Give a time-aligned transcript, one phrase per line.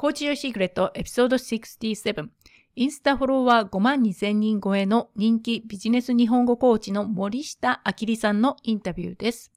[0.00, 2.28] コーチジョイシークレットエピソード67
[2.74, 9.52] インスタフォロワー5万2000人超えの人気ビジネス日本語コーチの守下愛莉さんのインタビューです。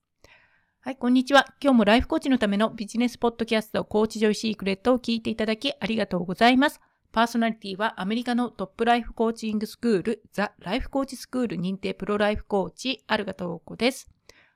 [0.82, 1.46] はい、こんにちは。
[1.62, 6.82] 今日もライフコーチのためのビジネスポッドキャストコーチジョイシークレットを聞いていただきありがとうございます。
[7.14, 14.10] パーソナリティはアメリカのトップライフコーチングスクール、 The Life Coach School 認定プロライフコーチ、アルガトーコです。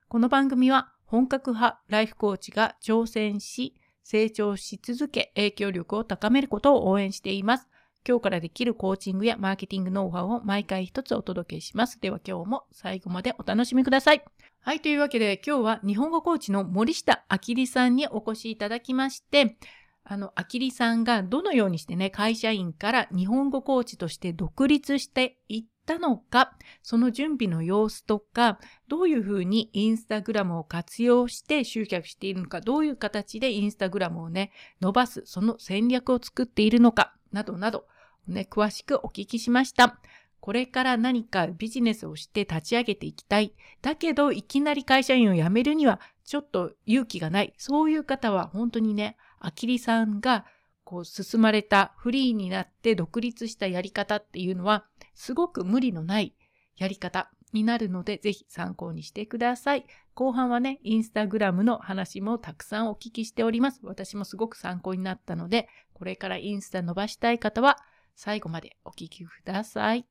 [0.09, 3.73] この番組は本格派ライフコーチが挑戦し、
[4.09, 7.67] 成長し続け、影響力を高めることを応援しています。
[8.07, 11.99] 今日からできるコーチングやマーケティングノウハウを毎回一つお届けします。
[11.99, 14.23] では今日も最後までお楽しみください。
[14.61, 19.57] はい、というわけで今日は日本語コーチの森下明里さんにお越しいただきまして、
[20.05, 37.87] あの、明里さんがどのようにしてね、会社員から日本語コーチとして独立していったのか、その準備の様子とか、どういうふうにインスタグラムを活用して集客しているのか、どういう形でインスタグラムをね、伸ばす、その戦略を作っているのか、などなど、
[38.27, 39.99] ね、詳しくお聞きしました。
[40.41, 43.53] これから何かビジネスをして立ち上げていきたい。
[43.81, 47.53] だけど、いきなり会社員を辞めるには、ちょっと勇気がない。
[47.57, 50.45] そういう方は本当にね、あきりさんが
[50.87, 54.85] こう進まれたフリーになって独立したやり方っていうのは
[55.17, 56.35] すごく無理のない
[56.77, 59.85] やり方になるのでぜひ参考にしてください。
[60.13, 63.79] 後半はね、インスタグラムの話もたくさんお聞きしております。
[63.83, 67.77] 私もすごく参考になったので、これからインスタ伸ばしたい方は
[68.15, 70.05] 最後までお聞きください。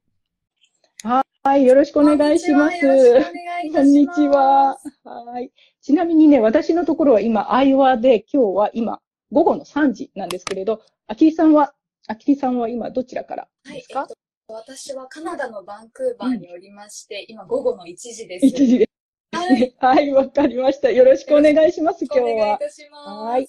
[1.05, 2.81] はい、よろしくお願いします。
[2.81, 4.77] こんにちは。
[5.05, 5.53] はい。
[5.81, 11.75] ちなみにね、私のところは今、アイワで、今日は今、午後の3時なんですけれど、あきりさんは、
[12.09, 18.47] あきりさんは今どちらからですか、はいえっと、私はカナダのバンクーバーにおりまして、うん、今午後の1時です。
[18.47, 18.89] 1時で
[19.33, 19.37] す。
[19.37, 20.91] はい、はい、わかりました。
[20.91, 22.25] よろしくお願いします、今日は。
[22.25, 23.11] お願いいたします。
[23.11, 23.49] はい。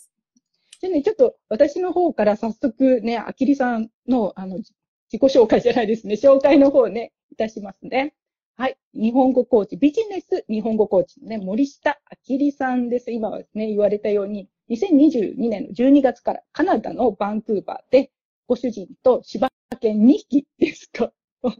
[0.80, 4.73] じゃあね、ちょっと私の方から早速ね、あきりさんの、あの、自
[5.12, 8.16] 己紹介じゃないですね、紹介の方ね、いたしますね。
[8.56, 8.78] はい。
[8.95, 13.11] 日本語コーチ、ビジネス日本語コーチのね、森下明里さんです。
[13.11, 18.11] 今はね、言われたように、2022年の12月からカナダのバンクーバーで、
[18.47, 19.49] ご主人と柴
[19.81, 21.11] 犬2匹ですか？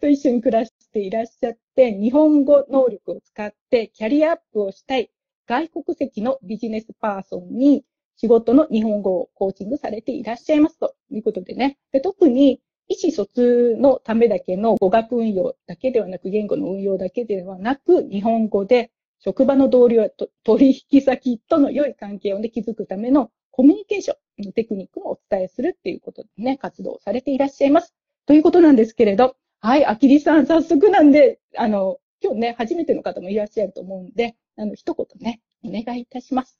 [0.00, 5.10] と一緒に暮らしていらっしゃって、日本語能力を使ってキャリアアップをしたい
[5.46, 7.84] 外国籍のビジネスパーソンに
[8.16, 10.96] 仕事の日本語をコーチングされていらっしゃいますと。
[11.10, 11.78] いうことでね。
[11.92, 20.10] で特に意思疎通のためだけの語学運用だけではなく、言語の運用だけではなく、日本語で職場の同僚や
[20.42, 24.16] 取引先との良い関係を、ね、築くためのコミュニケーション。
[24.54, 27.94] テクニックもお伝えするっていうことでね、活動されていらっしゃいます。
[28.26, 36.58] ということなんですけれど、はい、あきりさん、早速なんで、あの、今日ね、初めての方もいらっしゃると思うんで、あの、一言ね、お願いいたします。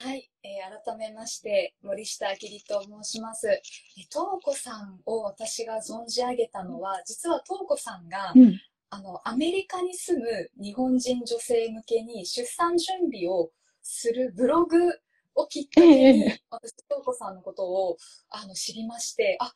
[0.00, 3.48] はい、えー、改めまして森下明里と申します。
[3.48, 3.60] え
[3.96, 8.60] 東子さんを私が存じ上げたのは実は東子さんが、うん、
[8.90, 13.50] あのアメリカに住む日本人女性向けに出産準備を
[13.82, 14.78] するブログ
[15.34, 17.96] をきっかけに、私東子さんのことを
[18.30, 19.52] あの知りましてあ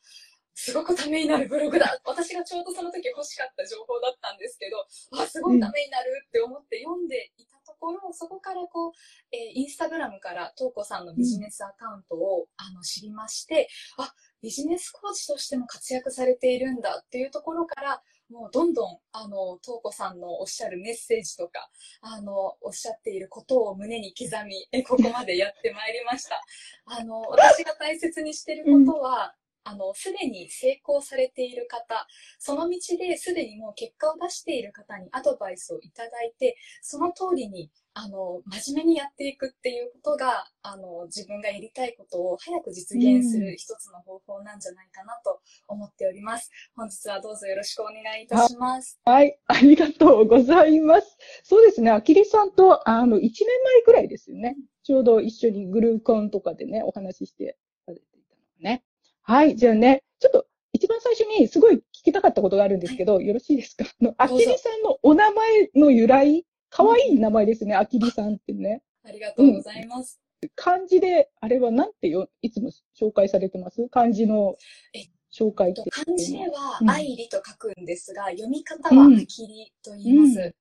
[0.54, 1.98] すごくためになるブログだ。
[2.04, 4.86] 私がちょうどその時欲しかった情報だったんですけど
[5.22, 8.92] あすごいためになるって思って読んでいたところそこからこう、
[9.32, 13.68] えー、インスタグラムから東子さんのビジネスアカウントを、あの知りまして
[13.98, 14.12] あ
[14.42, 18.02] ビジネスコーチとしても活躍されているんだっていうところから
[18.32, 21.68] もうどんどんあのとうこさんのおっしゃるメッセージとか
[22.00, 26.42] あのおっしゃっていることを胸に刻みえここまでやってまいりました。
[26.86, 32.06] あの私が大切にしてることは、あの、すでに成功されている方、
[32.38, 46.50] その道ですでにもう結果を出している方にアドバイスをいただいて、その通りに、あの、真面目にやっていくっていうことが、あの、自分がやりたいことを早く実現する一つの方法なんじゃないかなと思っております。
[46.74, 48.98] 本日はどうぞよろしくお願いいたします。
[49.04, 51.16] はい、ありがとうございます。
[51.44, 53.30] そうですね、あきりさんと、あの、1年
[53.64, 54.56] 前くらいですよね。
[54.82, 58.82] ちょうど一緒にグルーコンとかでね、お話ししてされていたのね。
[59.24, 63.84] はい、じゃあね、ちょっと一番最初にすごい聞きたかったことがあるんですけど、はい、よろしいですか？
[63.84, 68.82] あの、あきりさんのお名前の由来、かわいい名前ですね、あきりさんってね。
[69.04, 70.20] ありがとうございます。
[70.42, 73.88] うん、漢字で、あれはなんてよ、いつも紹介されてます？
[73.90, 74.56] 漢字の
[75.32, 75.82] 紹介って。
[75.90, 80.54] 漢字では、愛理と書くんですが、うん、読み方はあきりと言います、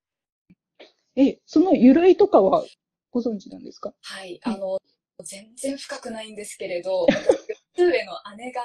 [1.15, 2.63] うん、え、その由来とかは
[3.09, 3.93] ご存知なんですか？
[4.01, 4.79] はい、あの、
[5.23, 7.05] 全然深くないんですけれど、
[7.77, 8.61] 上の姉が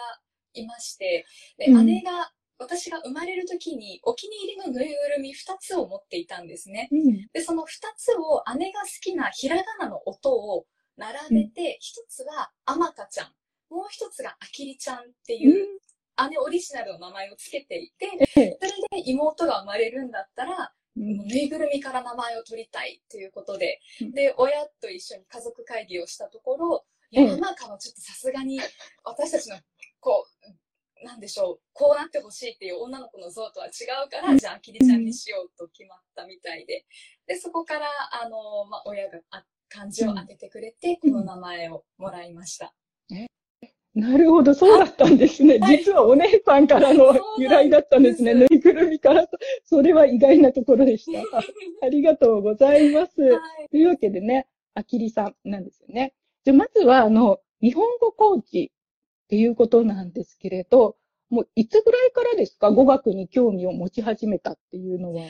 [0.55, 1.27] いまして、
[1.59, 6.89] で、姉が、私が生まれる時にお気に入りのぬいぐるみ2つを持っていたんですね。
[6.91, 7.67] うん、で、その2
[7.97, 10.65] つを姉が好きなひらがなの音を
[10.97, 13.27] 並べて、1つはあまたちゃん。
[14.53, 15.81] きりちゃんっていう
[16.31, 23.81] 姉オリジナルの名前をつけていて、それで妹が生まれるんだったら、ぬいぐるみから名前を取りたいということで、
[24.15, 28.61] で、親と一緒に家族会議をしたところ、山中はちょっとさすがに
[29.05, 29.57] 私たちの、
[30.01, 30.27] こ
[31.03, 33.71] う、なんでしょう、こうなってほしいっていう女の子の像とは違
[34.07, 36.85] うから、じゃあ、あきりちゃんにしようと決まったみたいで、
[37.27, 37.87] で、そこから、
[38.23, 39.21] あの、まあ、親が
[39.69, 42.75] 漢字を当ててくれて、この名前をもらいました。
[43.97, 45.59] なるほど、そうだったんですね。
[45.59, 48.35] はい、実はお姉さんからの由来だったんですね。
[48.35, 49.39] ぬいぐるみからと。
[49.65, 51.19] それは意外なところでした。
[51.83, 53.23] ありがとうございます。
[53.23, 56.13] はい、というわけでね、あきりさんなんですよね。
[56.47, 58.71] じゃまずは、あの、日本語コーチ
[59.25, 60.97] っていうことなんですけれど、
[61.29, 62.71] もういつぐらいからですか？
[62.71, 65.23] 語学に興味を持ち始めたっていうのは。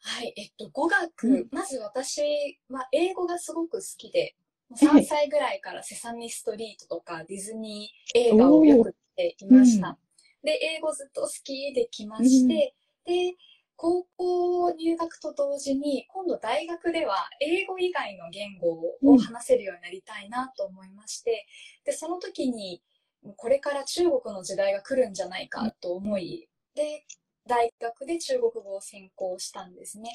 [0.00, 2.20] はい、えっと、語学、うん、まず私
[2.68, 4.36] は英語がすごく好きで、
[4.78, 9.98] 3歳ぐらいからセサミストリートとかディズニー映画をよく見ていました。
[10.42, 12.74] で、英語ずっと好きできまして、
[13.06, 13.32] で、
[13.76, 18.70] 高校入学と同時に、今度大学では英語以外の言語
[19.02, 21.46] を話せるようになりたいなと思いまして、
[21.84, 22.82] で、その時に、
[23.36, 27.04] これから中国の時代が来るんじゃないかと思い、で、
[27.46, 30.12] 大学で中国語を専攻したんですね。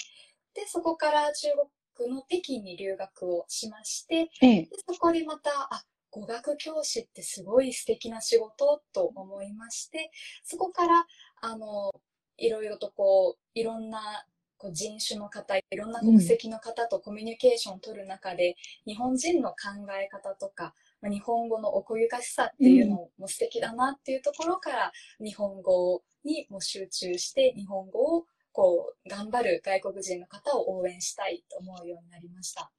[0.53, 1.47] で、そこから中
[1.95, 10.11] 国の北京に留学をしまして、ええ、でそこでまた、あ、語学教師ってすごい素敵な仕事と思いまして、
[10.43, 11.05] そこから、
[11.41, 11.91] あの、
[12.39, 14.25] いろいろとこう、いろんな
[14.57, 18.55] こう人種の方、いろんな国籍の方とコミュニケーションを取る中で、
[18.85, 19.55] うん、日本人の考
[19.99, 24.91] え方とか、まあ、日本語の奥ゆかしさっていうのも素敵だなっていうところから、
[25.23, 32.71] 日本語にも集中して、日本語をこう、頑張る外国人の方を応援したいと思うようになりました。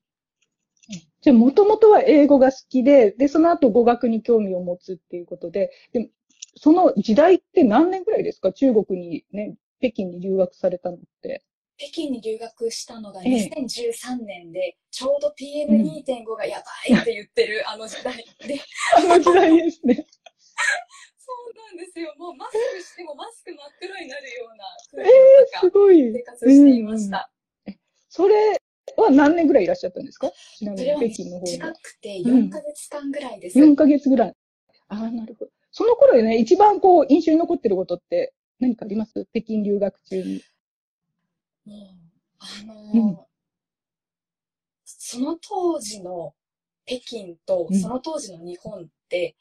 [1.20, 6.10] じゃあ、もともとは英語が好きで、で、その後語学に興味を持つっていうことで、で
[6.56, 8.52] その時代って何年ぐらいですか？
[8.52, 11.42] 中国にね、北京に留学されたのって。
[11.76, 16.58] 北京に留学したのが2013年で、ええ、ちょうど PM2.5 がや
[16.90, 18.16] ばいって言ってる あの時代
[18.46, 18.60] で。
[18.96, 19.94] あの時代ですね。
[21.16, 22.12] そうなんですよ。
[22.18, 27.32] もうマスクしてもマスク真っ黒になるような空気の中、生活していました。
[27.66, 27.76] えー、
[28.10, 28.60] それ
[28.96, 30.30] は何年ぐらいいらっしゃったんですか？
[30.58, 31.50] ちなみに北京の方に。
[31.52, 33.58] 近くて4ヶ月間ぐらいです。
[33.58, 34.34] うん、4ヶ月ぐらい。
[34.88, 35.50] ああ、なるほど。
[35.72, 39.26] その頃でね、一番こう、印象に残ってることって何かあります？
[39.32, 40.42] 北京留学中に。
[41.66, 41.78] もう、
[42.38, 43.18] あのーうん、
[44.84, 46.34] その当時の
[46.86, 49.34] 北京とその当時の日本って、うん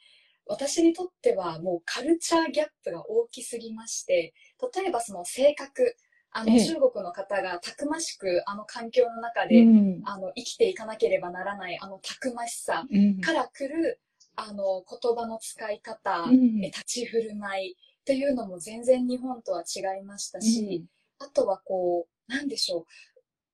[0.52, 4.34] 私にとってはもうカルチャーギャップが大きすぎまして、
[4.76, 5.96] 例えばその性格、
[6.32, 9.64] あの中国の方がたくましくあの環境の中で、
[10.06, 12.84] あの生きていかなければならないあのたくましさ
[13.24, 14.00] から来る、
[14.40, 17.76] あの言葉の使い方、立ち振る舞い
[18.06, 20.86] というのも全然日本とは違いましたし、
[21.20, 22.86] あとはこう、なんでしょ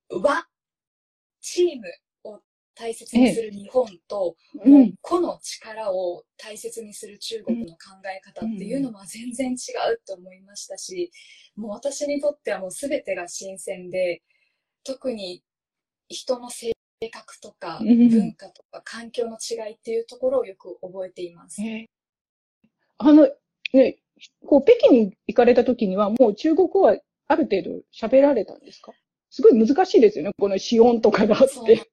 [0.09, 0.45] う、和、
[1.41, 1.83] チーム
[2.75, 9.55] 大切にする日本と、うん、個の力を大切にする中国の考え方っていうのは全然違
[9.93, 11.09] うと思いましたし、
[11.55, 14.21] もう私にとってはもう全てが新鮮で、
[14.83, 15.41] 特に
[16.09, 16.73] 人の性
[17.09, 21.61] 格とか文化とか環境の違いっていうところをよく覚えています。
[22.97, 23.29] あの、
[23.73, 23.97] ね、
[24.45, 26.97] こう北京に行かれた時にはもう中国語は
[27.27, 28.93] ある程度喋られたんですか？
[29.29, 31.89] すごい難しいですよね、この子音とかがあって。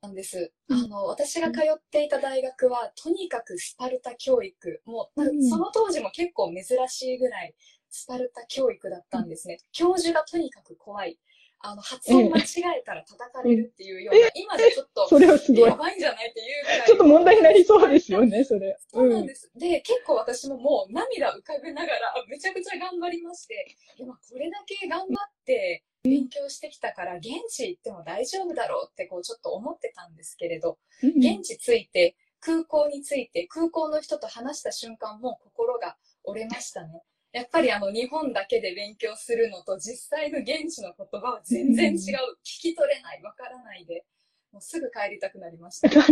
[0.00, 0.52] なんです。
[0.70, 4.80] あの、私が通っていた大学は、とにかくスパルタ教育。
[4.84, 7.54] もう、その当時も結構珍しいぐらい、
[7.90, 9.58] スパルタ教育だったんですね。
[9.72, 11.18] 教授がとにかく怖い。
[11.60, 12.42] あの、発音間違
[12.78, 15.60] えたら叩かれるっていうような、今でちょっと、それはすごい。
[15.62, 16.86] やばいんじゃないっていうぐらい。
[16.86, 18.78] ちょっと問題になりそうですよね、それ。
[18.88, 19.50] そうなんです。
[19.56, 37.02] で、結構私ももう涙浮かべながら、めちゃくちゃ頑張りまして、今これだけ頑張って、勉強してきたから現地行っても大丈夫だろうってこうちょっと思ってたんですけれど、現地着いて空港に着いて空港の人と話した瞬間も心が折れましたね。
[37.38, 41.98] やっぱりあの日本だけで勉強するのと実際の現地の言葉は全然違う。
[42.42, 44.04] 聞き取れない、わからないで、
[44.50, 45.88] もうすぐ帰りたくなりました。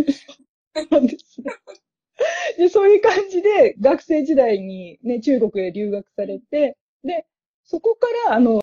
[2.56, 7.26] でそういう感じで学生時代にね、中国へ留学されて、で、
[7.64, 8.62] そこからあの、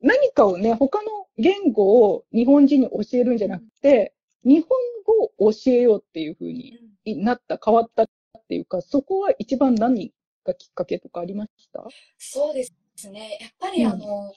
[0.00, 8.06] 何かをね、他の言語を日本人に教えるんじゃなくて、日本語を教えようっていうふうになった、変わったっ
[8.48, 10.12] ていうか、そこは一番何
[10.44, 11.82] がきっかけとかありました？
[12.18, 13.38] そうですね。
[13.40, 14.32] やっぱりあの、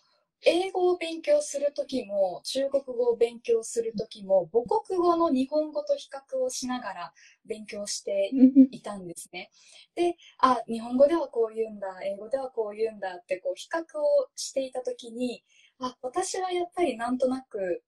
[0.47, 7.13] 英語を勉強するときも、中国語を勉強するときも、母国語の日本語と比較をしながら
[7.45, 8.31] 勉強して
[8.71, 9.50] いたんですね。
[9.95, 15.43] で、あ、日本語ではこう言うんだ、英語ではこう言うんだって、こう、比較をしていたときに、
[15.79, 17.83] あ、私はやっぱりなんとなく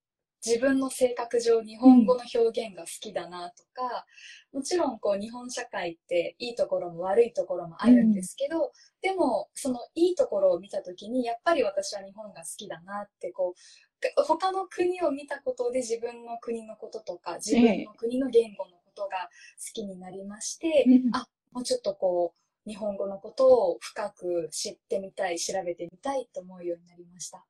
[0.45, 4.05] 自分の性格上日本語の表現が好きだなとか、
[4.53, 22.33] もちろんこう日本社会っていいところも悪いところもあるんですけど、うん、でもそのいいところを見た時にやっぱり私は日本が好きだなってこう他の国を見たことで自分の国のこととか自分の国の言語のことが好きになりまして、ええ、あもうちょっとこ
[22.65, 27.45] う日本語のことを深く知ってみたい調べてみたいと思うようになりました。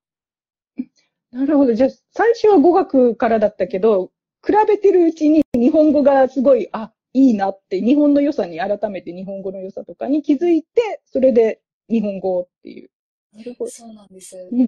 [1.31, 1.73] なるほど。
[1.73, 4.11] じゃあ、最初は語学からだったけど、
[4.45, 12.89] 比べてるうちに日本語がすごい、あ、いいなって、日本の良さに改めて日本語の良さとかに気づいて、それで日本語っていう。
[13.33, 13.71] なるほど。
[13.71, 14.37] そうなんです。
[14.51, 14.67] うん、はい。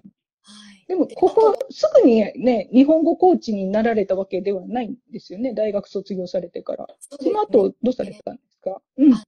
[0.88, 5.54] でも、ここ、すぐにね、日本語コーチになられたわけではないんですよね。
[5.54, 6.86] 大学卒業されてから。
[6.98, 9.14] そ、ね,、の後、どうされたんですか、うん。
[9.14, 9.24] あ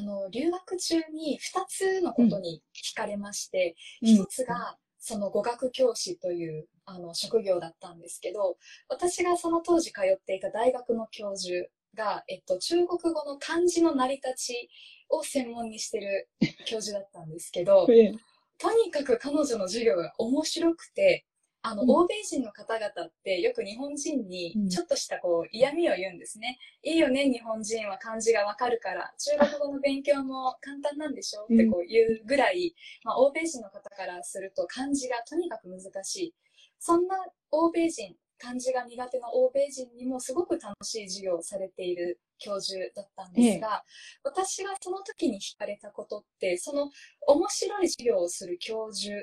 [0.00, 4.76] の、留学中に2つのことに聞かれまして、うん、1つが、
[5.08, 8.56] その語学教師というあの職業だったんですけど、
[8.88, 14.70] 私がその当時通っていた大学の教授が、えっと、中国語の漢字の成り立ち
[15.08, 16.28] を専門にしてる
[16.66, 17.86] 教授だったんですけど、
[18.58, 21.24] とにかく彼女の授業が面白くて、
[21.66, 26.58] あの、うん、欧米人の方々ってよく日本人にちょっとしたこう嫌味を言うんですね。
[26.84, 36.34] うん、いいよね、日本人は漢字がわかるから、中国語の勉強も簡単なんでしょってこう言うぐらい、まあ、欧米人の方からすると漢字がとにかく難しい。
[36.78, 37.16] そんな
[37.50, 46.90] 欧米人、漢字が苦手な欧米人にもすごく楽しい授業をされている教授だったんですが、ええ、私がその時に聞かれたことって、その
[47.26, 49.16] 面白い授業をする教授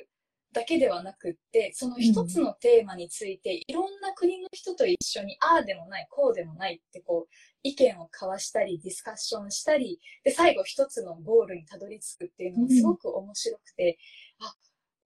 [0.54, 7.34] だけではなくって、その一つのテーマについて、いろんな国の人と一緒に、ああでもない、こうでもないってこう、
[7.64, 13.98] 意見を交わしたり、ディスカッションしたり、で、最後一つのゴールにたどり着くっていうのがすごく面白くて、
[14.40, 14.56] うん、あ、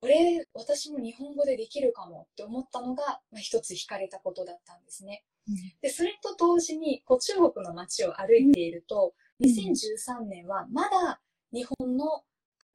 [0.01, 5.23] これ、私も日本語でできるかもって思ったのが、まあ、一つ惹かれたことだったんですね。
[5.47, 11.21] うん、で、それと同時に、こう中国の街を歩いていると、2013年はまだ
[11.53, 12.23] 日本の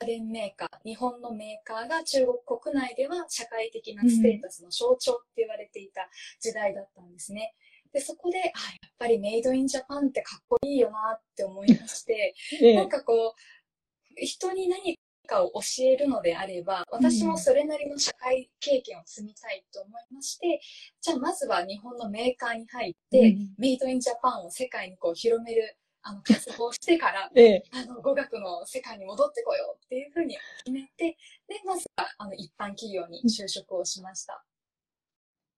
[0.02, 6.08] 家電メーカー、日本のメーカーが中国国内では社会的なステータスの象徴って言われていた
[6.40, 7.54] 時代だったんですね。
[7.92, 8.50] で、そこで、あ、やっ
[8.98, 12.34] ぱりメイドインジャパンってかっこいいよなって思いまして、
[12.74, 20.60] なんかこう、人に何かを教えるのであれば、私もそれなりの社会経験を積みたいと思いまして、
[21.00, 31.16] じゃあまずは日本のメーカーに入って、メイドインジャパンを世界にこう広めるあの、活動してから、 ええ、あの、語学の世界に戻ってこようっていうふうに決めて、
[31.48, 34.44] で、まずは、あの、一般企業に就職をしました。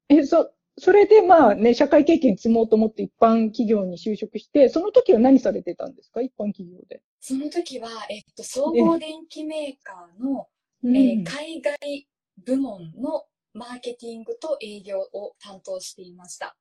[0.09, 6.21] え、そ、それでまあね、社会経験積もうと思って一般企業に就職して、その時は何されてたんですか？
[6.21, 7.01] 一般企業で。
[7.21, 10.49] その時は、えっと、総合電機メーカーの、
[10.85, 12.09] えー、海外
[12.39, 16.57] 部門のマーケティングと営業を担当していました。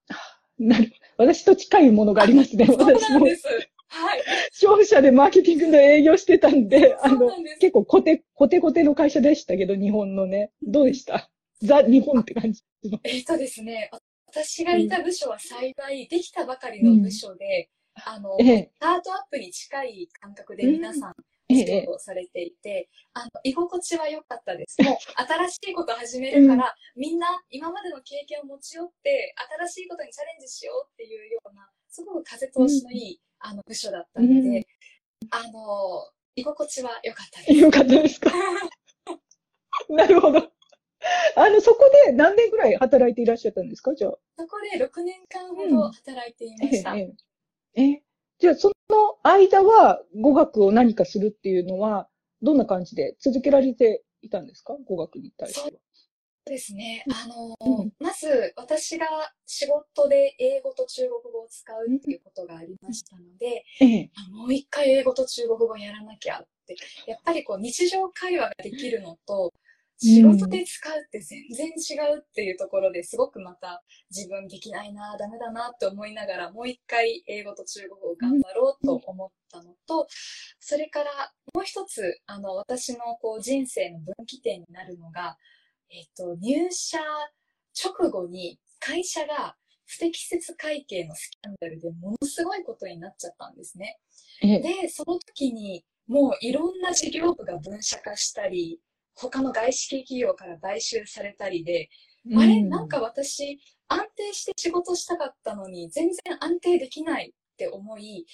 [0.59, 2.67] なる私と近いものがありますね。
[2.67, 3.43] そうなんです。
[3.93, 4.23] はい。
[4.51, 10.51] 消費者でマーケティングの営業してたんで、あの、結構コテ、コテコテの会社でしたけど、日本のね。
[10.63, 11.29] どうでした？
[11.61, 12.63] ザ・日本って感じ
[13.03, 13.89] えっとですね、
[14.27, 21.13] 私がいた部署は幸い、できたばかりの部署で、うん、あの、えスタートアップに近い感覚で皆さん、
[21.55, 24.81] 仕事をされていて、あの、居心地は良かったです。
[24.81, 29.35] もう、新しいこと始めるから、うん、みんな今までの経験を持ち寄って、
[29.67, 34.63] 新しいことにチャレンジしようっていうような、すごく風通しのいい、あの部署だったので、うん、
[35.31, 37.53] あの、居心地は良かったです。
[37.53, 38.31] 良かったですか？
[39.89, 40.39] なるほど。
[41.35, 43.93] あの、そこで何年ぐらい働いていらっしゃったんですか？
[43.95, 44.11] じゃあ。
[44.37, 46.93] そこで6年間ほど働いていました。
[46.93, 47.13] うん、え
[47.75, 48.03] ええ
[48.39, 52.09] じゃあ、その間は語学を何かするっていうのは、
[52.41, 54.75] どんな感じで続けられていたんですか？
[54.85, 55.79] 語学に対しては。
[56.45, 57.05] ですね。
[57.09, 59.05] あの、うん、まず私が
[59.45, 63.85] 仕事で英語と中国語を使うっていうことがありましたので、う
[64.33, 66.75] ん、もう一回英語と中国語やらなきゃって、
[67.07, 69.53] やっぱりこう日常会話ができるのと、
[69.97, 73.83] 仕事で使うって全然違うっていうところですごくまた
[74.13, 80.07] 自分できないな、ダメだなって思いながらもう一回英語と中国語を頑張ろうと思ったのと、
[80.59, 85.37] それからもう一つ、あの、私のこう人生の分岐点になるのが、
[85.93, 86.97] えっ、と、入社
[87.83, 93.99] 直後に会社が不適切会計のスキャンダルでものすごいことになっちゃったんですね。
[94.41, 98.79] で、その時にもういろんな事業部が分社化したり、
[99.15, 101.89] 他の外資系企業から買収されたりで、
[102.29, 108.25] うん、あれなんか私、安定して仕事したかったのに、全然安定できないって思い、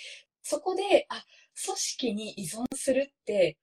[0.42, 1.24] そこで、あ、
[1.66, 3.58] 組織に依存するって、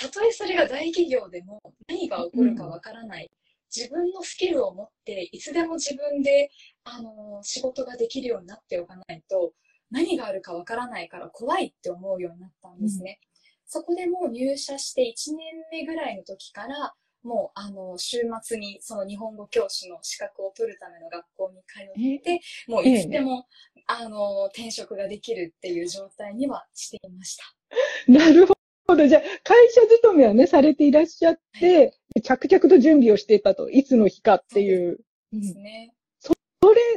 [0.00, 3.24] たとえそれが大企業でも何が起こるかわからない。
[3.24, 3.30] うん、
[3.74, 6.50] 自分のスキルを持って、いつでも自分で、
[6.84, 9.52] あの、仕事ができるようになっておかないと、
[9.90, 13.20] 何があるかわからないから怖いって思うようになったんですね。
[13.22, 13.28] うん、
[13.66, 15.38] そこでもう入社して1年
[15.70, 23.46] 目ぐらいの時から、もうあの週末にその日本語教師の資格を取るための学校に通って、もういつでも、
[23.86, 27.44] あの転職ができるっていう状態にはしていました。
[28.10, 28.54] なるほ
[28.96, 29.06] ど。
[29.06, 31.82] じゃあ、会社勤めはね、されていらっしゃって、は
[32.16, 33.70] い、着々と準備をしていたと。
[33.70, 34.98] いつの日かっていう。
[35.32, 35.92] ですね。
[36.20, 36.34] そ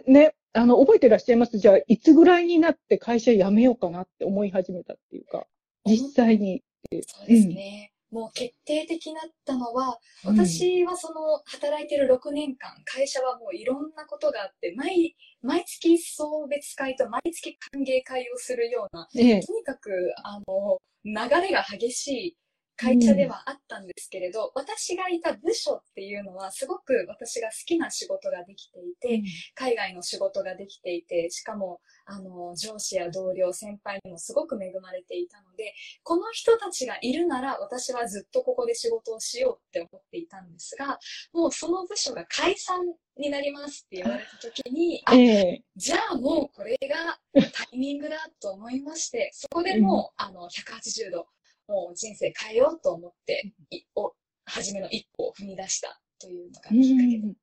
[0.07, 1.57] れね、あの、覚えてらっしゃいます？
[1.57, 5.47] じゃあ、いつぐらいになって会社辞めようかなって思い始めたっていうか、
[5.85, 6.61] 実際に。
[7.07, 7.91] そうですね。
[8.11, 19.89] うん、もう決定的だったのは、私はその働いてる6年間、会社はもういろんなことがあって、毎、毎月送別会と毎月歓迎会をするような、ええ、とにかく、
[20.23, 22.37] あの、流れが激しい
[22.75, 29.23] 会社ではあったんですけれど、うん、私がいた部署っていうのはすごく私が好きな仕事ができていて、うん、
[29.55, 40.99] 海外の仕事ができていて、しかも、あの、上司や同僚、先輩にもすごく恵まれていたので、この人たちがいるなら私はずっとここで仕事をしようって思っていたんですが、
[41.31, 42.79] もうその部署が解散
[43.17, 45.61] になりますって言われた時に、 あ、え。
[45.61, 47.19] ー、じゃあもうこれが
[47.51, 51.27] タイミングだと思いまして、そこでもう、あの、180度
[51.67, 54.13] もう人生変えようと思って、いお
[54.45, 57.33] 初めの一歩を踏み出したというのがきっかけで。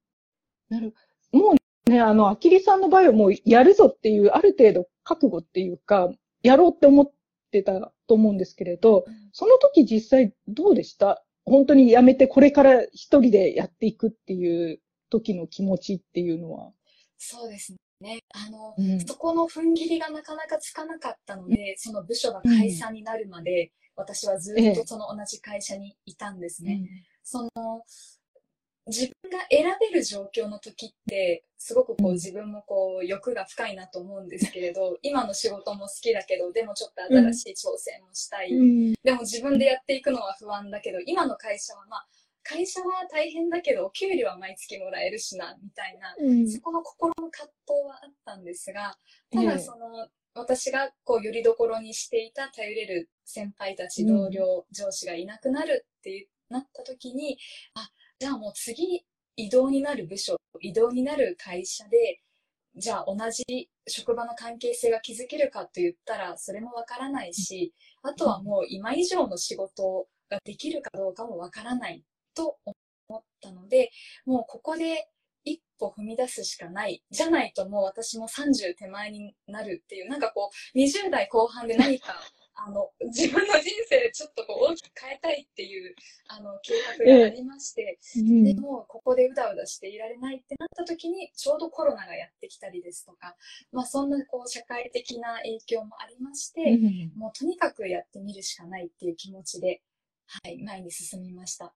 [0.69, 0.95] なる。
[1.33, 1.55] も
[1.87, 6.13] うね、あの、あきりさんの場合はもうやるぞっていう、ある程度覚悟っていうか、
[6.43, 7.13] やろうって思っ
[7.51, 11.25] てたと思うんですけれど、うん、その時実際どうでした？
[11.45, 16.73] 本当にやめてこれから一人でやっていくっていう時の気持ちっていうのは。
[17.19, 18.21] そうですね。
[18.31, 26.81] あの、うん、そこの踏ん切りがなかなかつかなかったので、その部署が解散になるまで、私はずっとその同じ会社にいたんですね。
[26.83, 27.51] ええ、その
[28.87, 42.09] 自分が選べる状況の時ってすごくこう自分もこう欲が深いなと思うんですけれど 今の仕事も好きだけどでもちょっと新しい挑戦もしたい、うん、でも自分でやっていくのは不安だけど今の会社はまあ
[42.43, 48.97] 会社は大変だけどお給料は毎月もらえるしなみたいな、うん、そこの心の葛藤はあったんですが
[49.31, 57.39] ただその、私がこう、よりどころにしていた頼れる先輩たち、同僚、上司がいなくなるってなった時に、
[57.75, 59.05] あ、じゃあもう次、
[59.37, 62.21] 移動になる部署、移動になる会社で、
[62.77, 72.05] じゃあ同じ職場の関係性が築けるかと言ったら、それもわからないし、あとはもう今以上の仕事ができるかどうかもわからない
[72.41, 72.57] と
[73.09, 73.91] 思ったので、
[74.25, 75.09] もうここで
[75.45, 77.03] 一歩踏み出すしかない。
[77.11, 82.15] じゃないともう私も30手前になるっていう、なんかこう、20代後半で何か、
[82.63, 85.95] あの、自分の人生ちょっとこう大きく変えたいっていう、
[86.29, 93.35] あの、計画がありまして、えー、でも、ここでうだうだしていられないってなった時に、ちょうどコロナがやってきたりですとか、
[93.73, 96.79] まあそんなこう、社会的な影響もありまして、
[97.17, 99.83] もうとにかくやってみるしかないっていう気持ちで、
[100.27, 101.75] はい、前に進みました。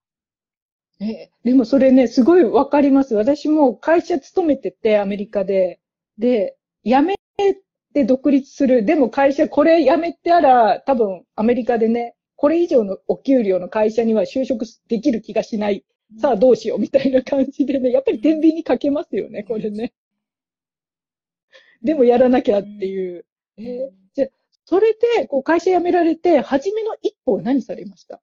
[1.01, 3.15] え、でもそれね、すごいわかります。
[3.15, 5.81] 私も会社勤めてて、アメリカで。
[6.19, 7.17] で、辞め
[7.93, 8.85] て独立する。
[8.85, 15.85] でも会社、これ辞めたら、多分アメリカでね、これ以上のお給料の会社には就職できる気がしない。
[16.21, 19.93] さあどうしようみたいな感じでね、やっぱり天秤にかけますよね、これね。
[21.83, 23.27] でもやらなきゃっていう。
[23.57, 24.27] えー、じゃ
[24.65, 28.21] それで、こう会社辞められて、初めの一歩は何されました？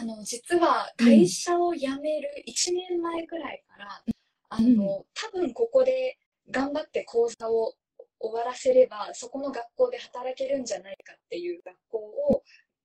[0.00, 6.18] あの、実は会社を辞める1年前ぐらいから、うん、あの、多分ここで
[6.50, 7.74] 頑張って講座を
[8.18, 12.42] 終わらせれば、そこの学校で働けるんじゃないかっていう学校を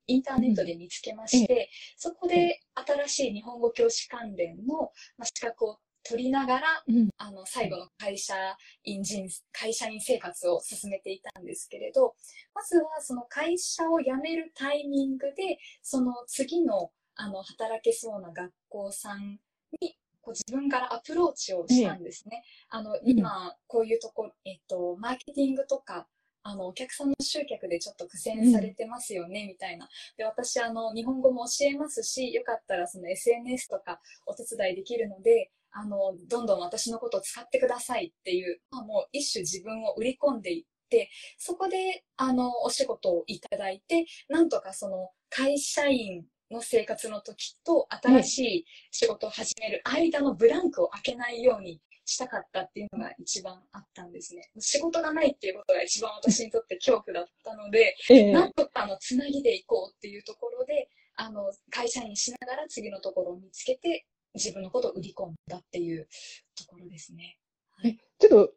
[0.08, 4.92] インターネットで見つけまして、うん、そこで新しい日本語教師関連の
[5.24, 8.36] 資格を取りながら、うん、あの、最後の会社
[8.84, 12.14] 員人、会社員生活を進めていたんですけれど、
[12.54, 19.40] まずはその会社を辞めるタイミングで、その次のあの、働けそうな学校さん
[19.82, 22.44] に、こう自分からアプローチをしたんですね。
[22.70, 26.08] あの、今、こういうとこ、えっと、マーケティングとか、
[26.44, 29.90] あの、お客さんの集客でちょっと苦戦されてますよね、みたいな。
[30.16, 54.50] で、私、あの、日本語も教えますし、よかったらその SNS とかお手伝いできるので、あの、どんどん私のことを使ってくださいっていう、まあ、もう一種自分を売り込んでいって、そこで、あの、お仕事をいただいて、なんとかその会社員の生活の時と新しい仕事を始める間のブランクを開けないようにしたかったっていうのが一番あったんですね。
[54.60, 64.06] 仕事がないっていうことが一番私にとって恐怖だったので、えー、なんとかあのつなぎでいこうっていうところで、あの会社員しながら次のところを見つけて
[64.36, 66.08] 自分のことを売り込んだっていう
[66.56, 67.38] ところですね。
[67.72, 68.54] はい、ちょっと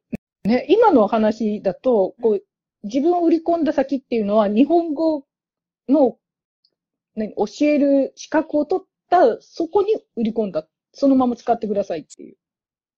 [0.48, 2.42] ね、今の話だと、こう、
[2.84, 5.24] 自分を売り込んだ先っていうのは日本語
[5.88, 6.17] の、
[7.18, 10.66] ね、教える資格を取った、そこに売り込んだ。
[10.92, 12.36] そのまま使ってくださいっていう。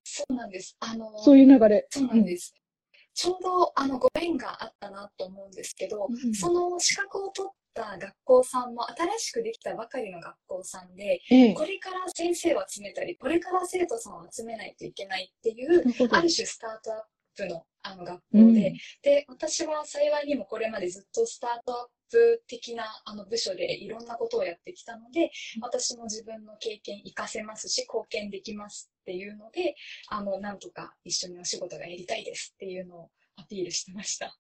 [0.05, 0.77] そうなんです。
[0.81, 1.87] あのそういう流れ。
[1.91, 2.55] そうなんです。
[2.57, 17.01] うん、ちょうどあのご縁があったなと思うんですけど、うん、その資格を取った学校さんも新しくできたばかりの学校さんで、ええ、これから先生を集めたり、これから生徒さんを集めないといけないっていう、ある種スタートアッ
[17.37, 29.75] プのあの学校で、うん、で、私は幸いにもこれまでずっとスタートアップ的なあの部署でいろんなことをやってきたので、私も自分の経験活かせますし、貢献できますっていうので、
[30.09, 34.37] あの、なんとか一緒にお仕事がやりたいですっていうのをアピールしてました。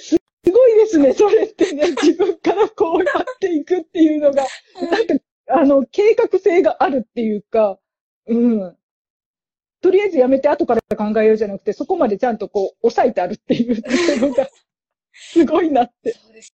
[0.00, 0.16] す
[0.52, 4.46] ごいですね、それってね、 自分からこうやっていくっていうのが、
[4.80, 5.14] なんか、
[5.48, 7.78] あの、計画性があるっていうか、
[8.26, 8.76] うん。
[9.80, 14.48] とりあえずやめて後から考えようじゃなくて、そこまでちゃんとこう、抑えてあるっていうのが、
[15.12, 16.12] すごいなって。
[16.12, 16.52] そうです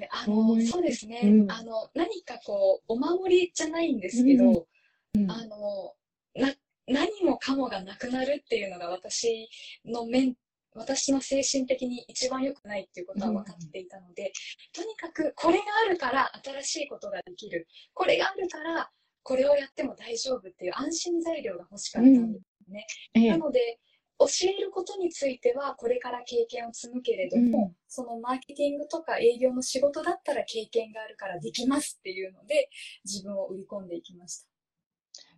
[0.00, 0.08] ね。
[0.10, 1.20] あの、そうですね。
[1.24, 4.66] うん、あの、何かこう、お守りじゃないんですけど、
[5.14, 5.94] うん、あの、
[6.34, 6.54] な、
[6.86, 9.48] 何もかもがなくなるっていうのが私
[9.84, 10.34] の面、
[10.74, 14.32] 私の精神的に一番良くないっていうことは分かっていたので、
[14.76, 17.66] うん、とにかくこれがあるから新しいことができる。
[17.94, 18.90] これがあるから
[19.22, 22.86] これをやっても大丈夫っていう安心材料が欲しかったんですね。
[23.14, 23.80] うんええ、なので、
[24.20, 32.68] 教えることについてはこれから経験を積むけれども、うん、そのマーケティングとか営業の仕事だったら経験があるからできますっていうので
[33.04, 34.48] 自分を売り込んでいきました。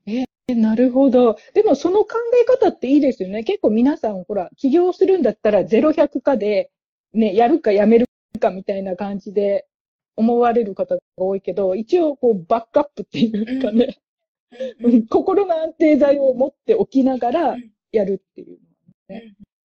[0.07, 1.37] えー、なるほど。
[1.55, 3.45] でもその考え方っていいですよね。
[3.45, 6.73] 結構皆さんほら、起業するんだったら0100かで、
[7.12, 8.07] ね、やるかやめる
[8.40, 9.68] かみたいな感じで
[10.16, 13.99] 思われる方が多いけど、一応こうバックアップっていうかね、
[14.81, 17.57] うん、 心の安定剤を持っておきながら
[17.92, 18.59] やるっていう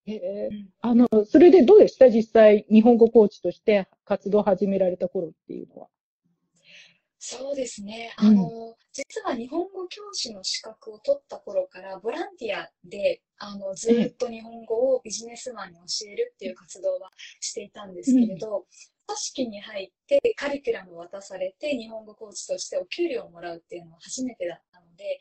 [0.07, 0.49] え。
[0.51, 2.09] ー、あの、それでどうでした？
[2.09, 5.87] 実際、日本語コーチとして活動を始められた頃っていうのは。
[7.19, 8.13] そうですね。
[8.15, 18.65] あの、うん、実は日本語教師の資格を取った頃から、ボランティアで、あの、ずっと日本語をビジネスマンに教えるっていう活動はしていたんですけれど、
[19.07, 25.19] 組織に入ってカリキュラムを渡されて日本語コーチとしてお給料をもらうっていうのは初めてだったので、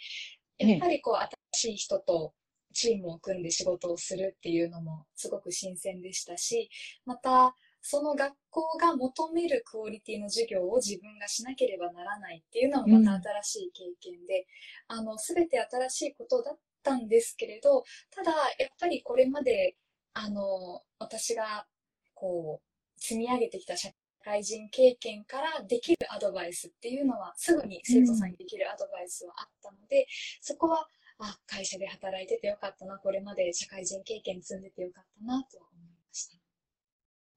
[0.58, 1.14] やっぱりこう
[1.52, 2.34] 新しい人と
[2.76, 6.70] チームを組んで仕事をするっていうのもすごく新鮮でしたし、
[7.06, 7.54] また
[7.88, 14.46] その学校が求めるクオリティの授業を自分がしなければならないっていうのもまた新しい経験で、
[14.90, 19.76] うん、あの、すべて新しいことだったんですけれど、ただ、やっぱりこれまで、
[20.14, 21.66] あの、私が、
[22.14, 23.90] こう、積み上げてきた社
[24.24, 30.04] 会人経験からできるアドバイスっていうのは、すぐに生徒さんにできるアドバイスはあったので、うん、
[30.40, 36.36] そこは、あ、会社で働いててよかったな、これまで社会人経験積んでてよかったな、と思いました。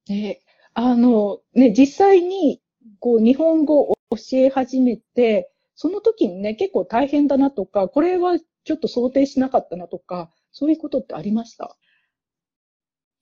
[0.06, 0.42] で、
[0.74, 2.62] あの、ね、実際に、
[3.00, 11.78] こう、日本語を教え始めて、その時にね、結構大変だなとか、これはちょっと想定しなかったなとか、そういうことってありました？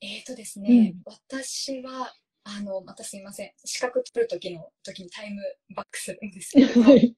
[0.02, 3.52] えっ、ー、とですね、うん、私は、あの、またすみません。
[3.65, 5.41] 資格取る時の時にタイム
[5.76, 7.15] バックするんですけど、は い、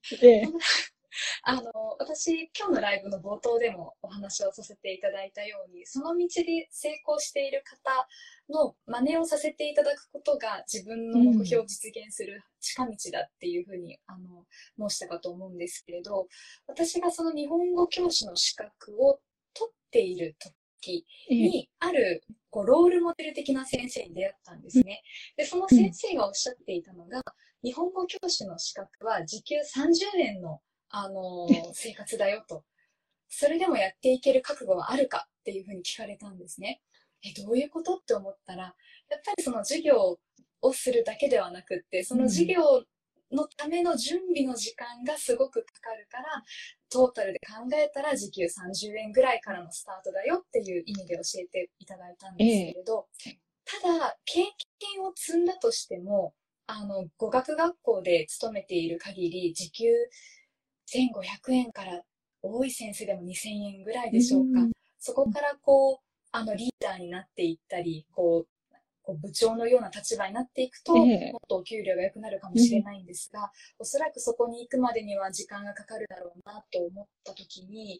[1.43, 8.07] あの、私、今日のライブの冒頭でもお話をさせていただいたように、その道で成功している方
[8.49, 14.45] の真似をさせていただくことが自分の目標を実現する近道だっていうふうに、あの、
[14.89, 16.27] 申したかと思うんですけれど、
[16.67, 19.19] 私がその日本語教師の資格を
[19.53, 20.35] 取っている
[20.81, 25.03] 時に、あるこうロールモデル的な先生に出会ったんですね。
[25.37, 27.23] で、その先生がおっしゃっていたのが、
[27.63, 32.63] 日本語教師の資格は時給30円の、あの、生活だよと。
[33.27, 36.81] それでもやっていける覚悟はあるかっていうふうに聞かれたんですね。
[37.23, 38.73] え、どういうことって思ったら、やっ
[39.25, 40.19] ぱりその授業
[40.61, 42.83] をするだけではなくって、その授業
[43.31, 46.43] のための準備の時間がすごくかかるから、
[46.89, 54.41] トータルで考えたら時給30円ぐらいからのスタートだよっていう意味で教えていただいたんですけれど、えただ、経
[54.79, 56.33] 験を積んだとしても、
[56.65, 59.85] あの、語学学校で勤めている限り、時給
[60.93, 62.01] 1500円から
[62.41, 64.61] 多い先生でも2000円ぐらいでしょうか。
[64.61, 65.97] うん、そこからこう、
[66.31, 68.47] あの、リーダーになっていったり、こう、
[69.09, 77.99] こう部長のような立場になっていくと、ええもっとお給料が良くなるかもしれないんですが、おそらくそこに行くまでには時間がかかるだろうなと思った時に、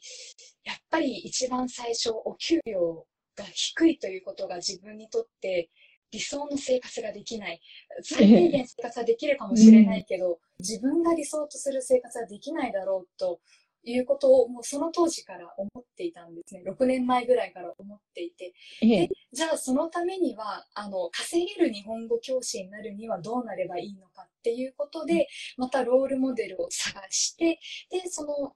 [0.63, 5.69] やっぱり一番最初、お給料が低いということが自分にとって
[6.11, 7.61] 理想の生活ができない。
[8.03, 13.39] 最低限生活はできるかもしれないけど、自分が理想とする生活はできないだろうと
[13.83, 16.63] いうことをもうその当時から思っていたんですね。
[16.65, 18.53] 6年前ぐらいから思っていて。
[18.81, 27.59] ええじゃあそのためには、あの、稼げる日本語教師になるにはどうなればいいのかっていうことで、またロールモデルを探して、
[27.91, 28.55] で、その、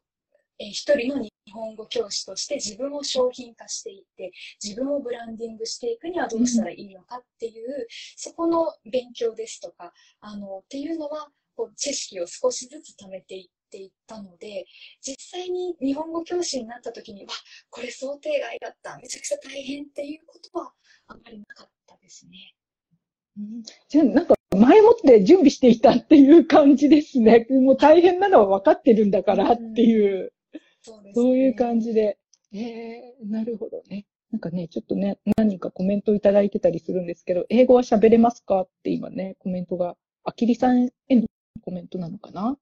[0.59, 4.31] え一人の日本語教師として自分を商品化していって、
[4.63, 14.65] 自分をブランディングしていくにはどうしたらいいのかっていう、そこの勉強ですとか、あの、っていうのは、こう知識を少しずつ貯めていっていったので、
[15.01, 17.33] 実際に日本語教師になった時に、わ、
[17.69, 20.73] これ想定外だった、めちゃくちゃ大変っていうことは
[21.07, 22.55] あまりなかったですね。
[23.37, 27.47] うんじゃ、なんか、前もって準備していたっていう感じですね。
[27.49, 30.31] もう大変なのは分かってるんだからっていう、
[30.83, 32.17] そうです、そういう感じで。
[32.53, 34.05] ええなるほどね。
[34.31, 41.27] なんかね、ちょっとね、何人かコメントいただいてたりするんですけど、英語は喋れますかって今ね、コメントが、あきりさんへの
[41.61, 42.57] コメントなのかな？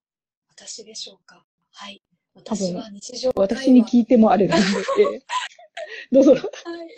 [0.50, 1.46] 私でしょうか。
[1.72, 2.02] はい。
[2.34, 4.66] 私は日常会話私に聞いてもあれなんで、
[5.00, 5.22] え え
[6.12, 6.34] どうぞ。
[6.34, 6.42] はい、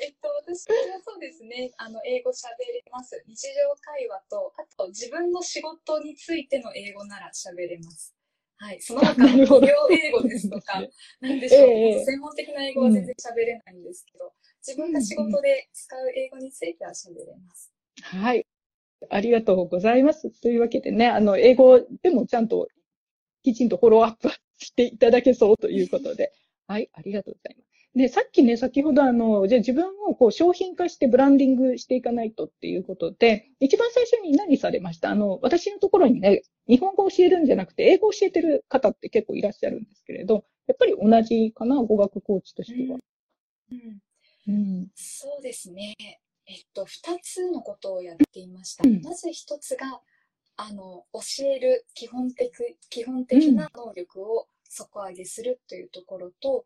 [0.01, 3.23] えっと、私はそうですね、あの、英語喋れます。
[3.27, 8.15] 日常会話と、あと、自分の仕事についての英語なら喋れます。
[8.57, 10.81] はい、その他の 企業英語ですとか、
[11.19, 14.33] なんでしょう、ええ専門的な英語は全然喋れないんですけど、
[14.65, 17.73] 自分が仕事で使う英語については喋れます。
[18.01, 18.45] はい。
[19.09, 20.29] ありがとうございます。
[20.41, 22.67] というわけでね、あの、英語でもちゃんと
[23.43, 26.31] きちんとフォローアップ していただけそうということで。
[26.67, 27.72] はい、ありがとうございます。
[27.95, 35.11] で、さっきね、先ほどあの、じゃあ自分をこう商品化してブランディングしていかないとっていうことで、一番最初に何されました？
[35.11, 42.97] あの、私のところにね、日本語を教えるんじゃなくて、英語を教えてる方って結構いらっしゃるんですけれど、やっぱり同じかな、語学コーチとしては。
[43.71, 44.01] うん
[44.47, 44.87] うん。
[44.95, 45.93] そうですね。
[46.47, 48.87] えっと、二つのことをやっていました。
[48.87, 50.01] うんまず一つが、
[50.57, 52.51] あの、教える基本的、
[52.89, 56.65] 基本的な能力を底上げするというところと、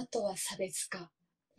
[0.00, 0.98] あとは差別化。
[0.98, 1.08] うん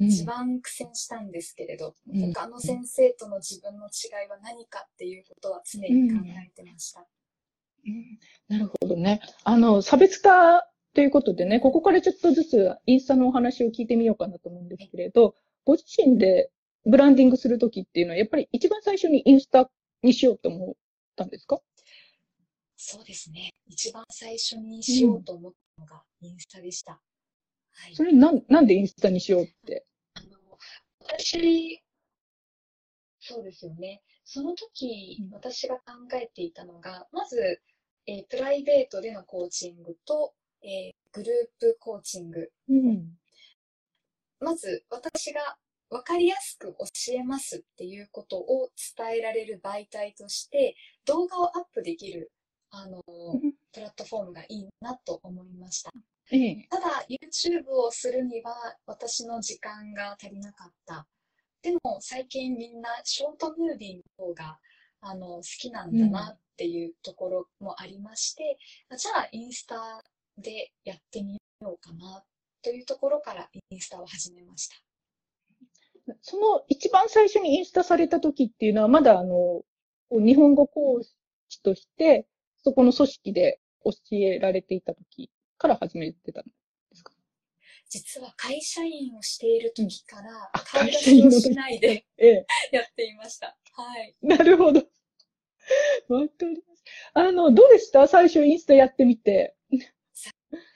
[0.02, 7.02] 一番苦戦したんですけれど、うん他の先生との自分の違いは何かっていうことは常に考えてました。
[7.86, 9.19] うんなるほどね。
[9.43, 16.49] あの、差別化ということでね、ここからちょっとずつインスタのお話を聞いてみようかなと思うんですけれど、ご自身で
[16.86, 19.69] ブランディングするときっていうのは、やっぱり一番最初にインスタ
[20.02, 20.75] にしようと思っ
[21.17, 21.60] たんですか？
[22.78, 23.52] そうですね。
[23.67, 27.02] 一番最初にしようと思ったのがインスタでした。
[27.82, 27.96] はい。
[27.96, 29.86] それなん、なんでインスタにしようって？
[30.15, 30.28] あの、
[31.02, 31.82] 私、
[33.20, 34.02] そうですよね。
[34.26, 37.62] その時うん、私が考えていたのが、まず、
[38.06, 42.52] えープライベートでのコーチングと、えーグループコーチング。
[42.70, 43.18] うん。
[44.39, 45.58] まず、私が
[45.89, 52.32] 分かりやすく教えますっていうことを伝えられる媒体として、動画をアップできる、
[52.70, 53.04] あの、
[53.74, 55.92] プラットフォームがいいなと思いました。
[56.32, 56.68] ええ。
[56.70, 61.08] ただ、YouTube をするには私の時間が足りなかった。
[61.62, 64.60] でも、最近みんなショートムービーの方が、
[65.02, 68.58] あの、好きなんだなっていうところもありまして、
[68.96, 70.04] じゃあ、インスタ
[70.38, 72.24] でやってみようかな
[72.62, 74.76] というところからインスタを始めました。
[76.22, 79.63] その一番最初にインスタされた時っていうのは、まだあの、
[80.12, 81.02] 日本語講
[81.50, 82.28] 師として、
[82.63, 86.52] そこの組織で教えられていた時から始めてたんで
[86.95, 87.13] すか？
[87.89, 92.45] 実は会社員をしている時からあ顔出会社員の時しをしないでええ。
[92.72, 93.58] やっていました。
[93.74, 94.15] はい。
[94.22, 94.80] なるほど。
[96.10, 96.84] わかります。
[97.13, 98.08] あの、どうでした？
[98.08, 99.56] 最初インスタやってみて。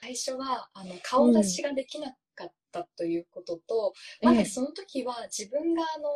[0.00, 3.92] 最初はあの顔出しができなかったということと、
[4.22, 6.08] まええだその時は自分があの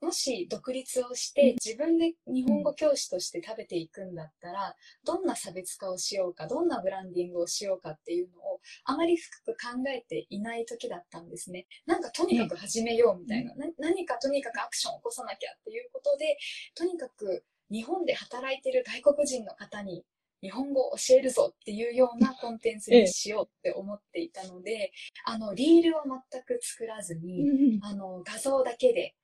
[0.00, 1.56] もし独立をしてうん。
[1.64, 11.66] 自分で日本語教師として食べていくんだったら、どんな差別化をしようかどんなブランディングをしようかっていうのをあまり深く考えていない時だったんですね。
[11.86, 16.36] なんかとにかく始めようみたいな、な何かとにかくアクションを起こさなきゃっていうことで
[16.74, 20.04] とにかく日本で働いてる外国人の方に
[20.42, 24.90] 日本語を教えるぞっていうようなコンテンツにしようって思っていたので、
[25.24, 27.44] あの、リールを全く作らずに、
[27.82, 29.14] あの、画像だけで、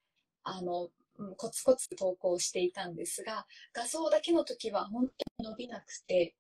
[0.47, 6.35] あの、うんコツコツ投稿していたんですが、画像だけの時は本当に伸びなくて、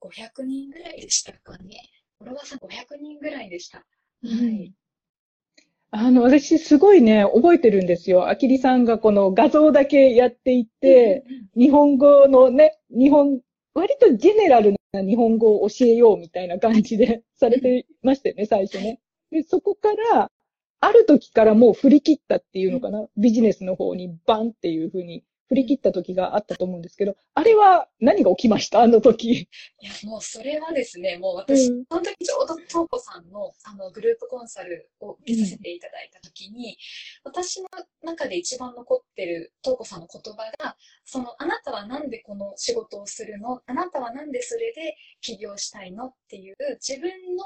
[0.00, 1.80] 500人ぐらいでしたかね。
[2.18, 3.78] フォロワーさん500人ぐらいでした。
[3.78, 3.84] は
[4.24, 4.72] い。
[5.90, 8.28] あの、私すごいね、覚えてるんですよ。
[8.28, 11.24] あきりさんがこの画像だけやっていて、
[11.56, 13.40] 日本語のね、日本、
[13.74, 19.00] 割とジェネラルな日本語を教えようみたいな感じでされてましたよね、最初ね。
[19.30, 20.30] で、そこから、
[20.80, 28.82] ある時からもう振り切ったっていうのかな、ビジネスの方にバンっていうふうに振り切った時があったと思うんですけど、あれは何が起きました？
[28.82, 29.32] あの時。
[29.32, 29.48] い
[29.80, 36.76] や、もうそれはですね、もう私、うん、その時ちょうど東子さんのあのグループコンサルを受けさせていただいた時に、
[37.24, 37.68] うん、私の
[38.02, 43.60] 中で一番残ってる東子さんの言葉が、その、あなたはなんでこの仕事をするの？
[43.66, 46.06] あなたはなんでそれで起業したいの？
[46.06, 47.44] っていう自分の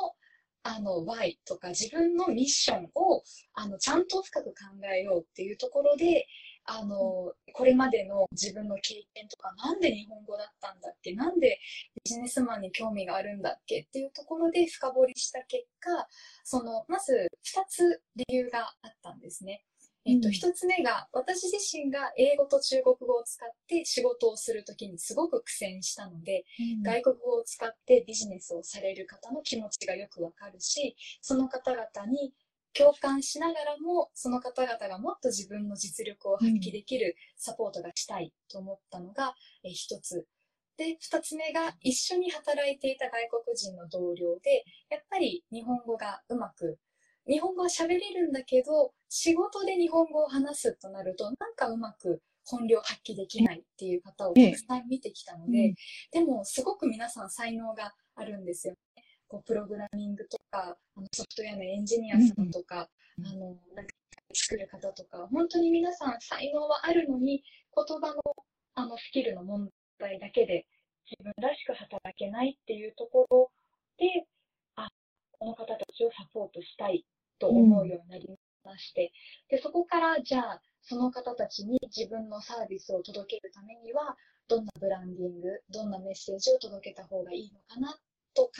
[0.62, 3.22] あの Y とか自分のミッションを
[3.54, 4.54] あのちゃんと深く考
[4.94, 6.26] えようっていうところで
[6.66, 11.14] あのこれまでの自分の経験とかなんで日本語だったんだっけ？
[11.14, 11.58] なんで
[12.04, 13.80] ビジネスマンに興味があるんだっけ？
[13.80, 15.90] っていうところで深掘りした結果
[16.44, 19.64] そのまず2つ理由があったんですね。
[20.06, 26.44] えっと、一つ目が、私自身が英語と中国語を使って仕事をするときにすごく苦戦したので、
[26.78, 32.32] うん、外国語を使ってビジネスをされる方の気持ちがよくわかるし、その方々に
[32.72, 39.34] 共感しながらも、その方々がもっと自分の実力を発揮できるサポートがしたいと思ったのが、
[39.64, 40.26] え一つ。
[40.76, 46.78] で、二つ目が一緒に働いていた外国人の同僚で、やっぱり日本語がうまく、
[47.30, 55.74] 日本語は喋れるんだけど、仕事で日本語を話すとなると、なんかうまく本領発揮できないっていう方をたくさん見てきたので、
[56.10, 58.74] でもすごく皆さん才能があるんですよ
[59.30, 62.88] こうプログラミングとかあのソフトウェアのエンジニアさんとか、
[63.18, 63.94] うん、あのなんか
[64.34, 67.42] 作る方とか本当に皆さん才能はあるのに
[67.74, 68.20] 言葉の
[68.74, 70.66] あのスキルの問題だけで
[71.08, 73.50] 自分らしく働けないっていうところ
[73.98, 74.26] で
[74.74, 74.88] あ
[75.38, 77.04] この方たちをサポートしたい
[77.40, 78.28] と思うようになり
[78.64, 79.12] まして、
[79.50, 84.16] うん、でそこからじゃあその方たちに自分のサービスを届けるためには
[84.48, 87.96] どんなブランディングどんなメッセージを届けた方がいいのかな
[88.34, 88.50] と考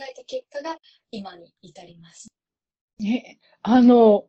[0.00, 0.76] えた結果が
[1.10, 2.28] 今に至ります。
[2.98, 4.26] ね、あの、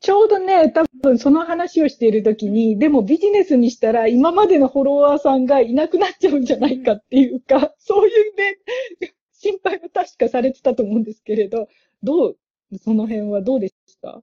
[0.00, 8.58] ちょうどね、多分その話をしているときに、でもビジネスにしたら今までのフォロワーさんがいなくなっちゃうんじゃないかっていうか、そういうね、
[9.32, 11.68] 心配は確かされてたと思うんですけれど、
[12.02, 12.38] どう、
[12.82, 14.22] その辺はどうでした？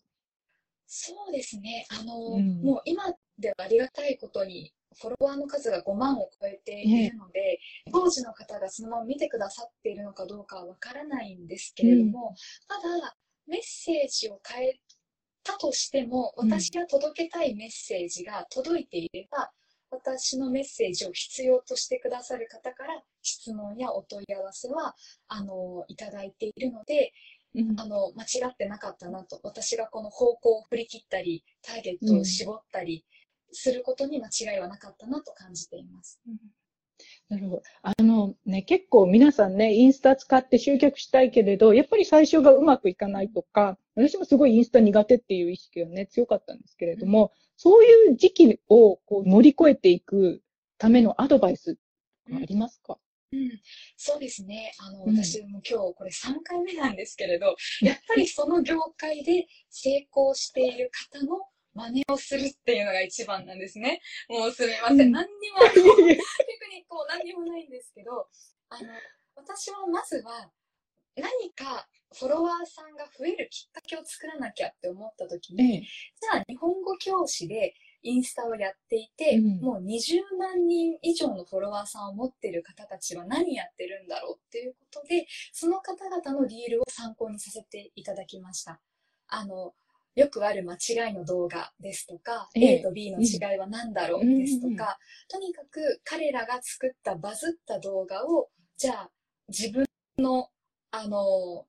[0.88, 1.86] そうですね。
[1.89, 7.60] あの、うん、もう今ではありがたいことに、フォロワーの数が5万を超えているので、
[7.91, 12.36] 当時の方がそのまま見てくださっているのかどうかはわからないんですけれども、うん、
[12.67, 13.15] ただ、
[13.47, 14.80] メッセージを変え
[15.43, 19.49] たとしても、私が届けたいメッセージが届いていれば、
[19.91, 24.95] 私のメッセージを必要としてくださる方から質問やお問い合わせは、
[25.27, 27.12] あの、いただいているので、
[27.54, 33.06] うん、あの、間違ってなかったなと、私がこの方向を振り切ったり、ターゲットを絞ったり、
[33.52, 36.22] することに間違いはなかったなと感じています。
[36.28, 36.38] うん。
[37.30, 37.64] なるほど。
[37.82, 50.42] あのね、結構皆さんね、インスタ使って集客したいけれど、やっぱり最初がうまくいかないとか、私もすごいインスタ苦手っていう意識がね、強かったんですけれども、うん、そういう時期をこう乗り越えていく
[50.78, 51.78] ためのアドバイス
[52.34, 52.98] ありますか、
[53.34, 53.50] うん、
[53.96, 54.74] そうですね。
[54.80, 61.39] あの、私も今日これ3回目なんですけれど、やっぱりその業界で成功している方の
[61.74, 64.02] 真似をするっていうのが一番なんですね。
[64.28, 65.02] もうすみません。
[65.02, 66.17] うん、何にも、テクニッ
[66.89, 68.28] クも何にもないんですけど、
[68.70, 68.89] あの、
[69.36, 70.52] 私はまずは
[71.15, 88.80] 何かフォロワーさんが増えるきっかけを作らなきゃって思った時に、うん、じゃあ日本語教師でインスタをやっていて、うん、もう20万人以上のフォロワーさんを持ってる方たちは何やってるんだろうっていうことで、その方々のリールを参考にさせていただきました。
[89.28, 89.74] あの、
[90.16, 94.98] よくある間違いの動画ですとか、A と B の違いは何だろうですとか、
[95.30, 99.12] とにかく彼らが作ったバズった動画を、じゃあ
[99.48, 99.86] 自分
[100.18, 100.50] の、
[100.92, 101.66] あの、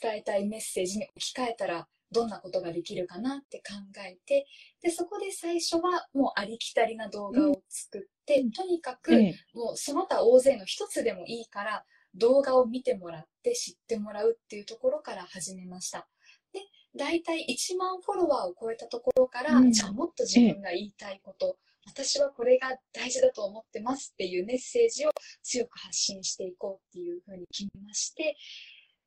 [0.00, 3.74] 伝えたいメッセージに置き換えたらどんなことができるかなって考
[4.06, 4.46] えて、
[4.82, 9.12] で、そこで最初はもうありきたりな動画を作って、うん、とにかく、
[9.54, 16.08] もうその他大勢の一つでもいいから、動画を見てもらって知ってもらうっていうところから始めました。
[16.52, 16.60] で、
[16.96, 25.10] 大体1万フォロワーを超えたところから、うん、じゃあもっと自分が言いたいこと、私はこれが大事だと思ってますっていうメッセージを
[25.42, 28.36] 強く発信していこうっていうふうに決めまして、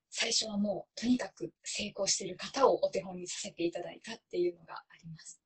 [0.09, 5.41] 最初はもうとにかく成功している方をお手本にさせていただいたっていうのがあります。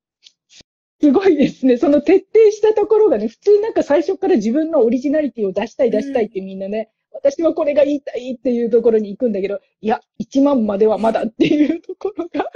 [1.01, 1.77] すごいですね。
[1.77, 12.49] その徹底したところがね、普通なんか最初から自分のオリジナリティを出したい出したいってみんなね、私はこれが言いたいっていうところに行くんだけど、いや、1万まではまだっていうところが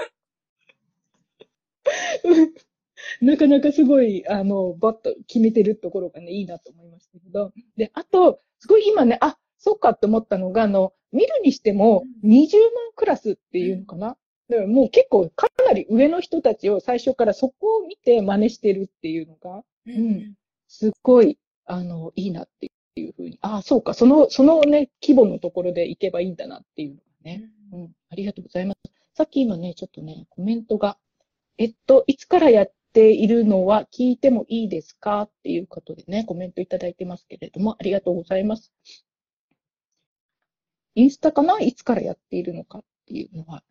[3.21, 7.51] なかなかすごい、あの、バッと決めてるところがね、いいなと思いましたけど。
[7.75, 14.17] で、あと、すごい今ね、あ、そっかって思ったのが、あの、見るにしても20万クラスっていうのかな？
[14.49, 20.33] だからもう結構かなり上の人たちを最初からそこを見て真似してるっていうのが、うん、
[20.67, 23.39] すっごい、あの、いいなっていうふうに。
[23.41, 27.49] ああ、そうか、その、そのね、規模のところで行けばいいんだなっていうのがね。
[27.73, 28.79] うん、ありがとうございます。
[29.15, 30.97] さっき今ね、ちょっとね、コメントが、
[31.57, 35.23] えっと、いつからやっているのは聞いてもいいですか？
[35.23, 38.71] っていうことでね、コメントいただいてますけれども、ありがとうございます。
[40.97, 41.59] インスタかな？
[41.59, 43.61] いつからやっているのかっていうのは、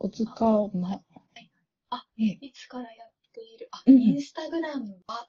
[0.00, 1.00] お使う前。
[1.90, 3.68] あ、いつからやっている？
[3.70, 5.28] あ、インスタグラムは、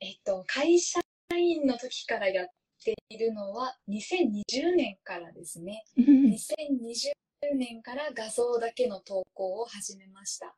[0.00, 0.98] えっと、会社
[1.36, 2.46] 員の時からやっ
[2.82, 5.84] ているのは、2020年からですね。
[5.98, 7.12] 2020
[7.58, 10.56] 年から画像だけの投稿を始めました。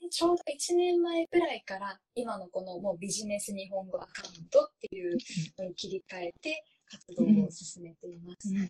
[0.00, 5.18] でちょうど1年前くらいから今のこのもうビジネス日本語アカウントっていう
[5.58, 8.48] のに切り替えて活動を進めています。
[8.48, 8.56] うん。
[8.58, 8.68] うん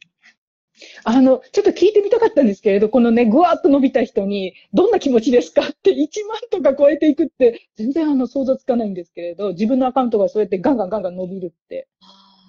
[1.05, 11.89] あの、ちょっと聞いてみたかったんですけれど、このね、ぐわっと伸びた人に、どんな気持ちですかって1万とか超えていくって、全然あの、想像つかないんですけれど、自分のアカウントがそうやってガンガンガンガン伸びるって、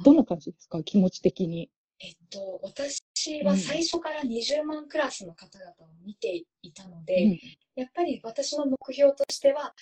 [0.04, 1.70] どんな感じですか気持ち的に？
[2.00, 3.02] えっと、私
[3.44, 5.74] は最初から20万クラスの方々を
[6.06, 7.40] 見ていたので、うん、
[7.76, 9.74] やっぱり私の目標としては、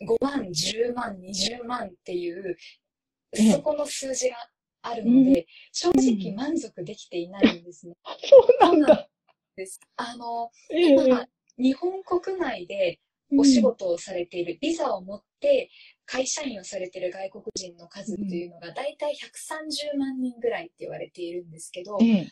[0.00, 2.56] 5万、10万、20万っていう、
[3.52, 4.36] そこの数字が
[4.86, 7.96] あるので、正直満足できていないんですね。
[8.22, 9.08] そうなんだ。
[9.56, 9.80] です。
[9.96, 11.26] あの、今、
[11.58, 13.00] 日本国内で
[13.36, 15.70] お仕事をされている、ビザを持って
[16.04, 22.22] 会社員をされている外国人の数っていうのが、大体130万人ぐらいって言われているんですけど、130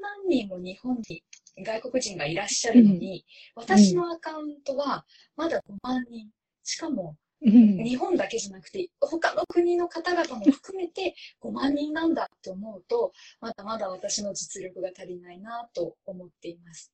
[0.00, 1.24] 万人も日本に
[1.64, 3.24] 外国人がいらっしゃるのに、
[3.56, 5.04] 私のアカウントは
[5.34, 6.30] まだ5万人。
[6.62, 16.92] しかもうん、日本だけじゃなくて他の国の方々も含めて 5万人なんだって思うとまだまだ私の実力が足りないなと思っています。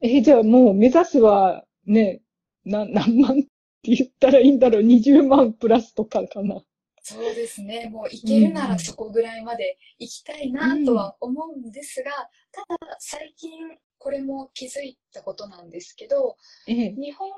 [0.00, 2.20] えー、じゃあもう目指すはね、
[2.64, 3.48] な何万って
[3.82, 6.60] 言ったらいいんだろう ?20 万プラスとかかな。
[7.00, 7.88] そうですね。
[7.88, 13.52] もう行けるならそこぐらいまで行きたいなとは思うんですが、うん、ただ最近
[13.98, 16.36] これも気づいたことなんですけど、
[16.66, 17.30] ええ、日本、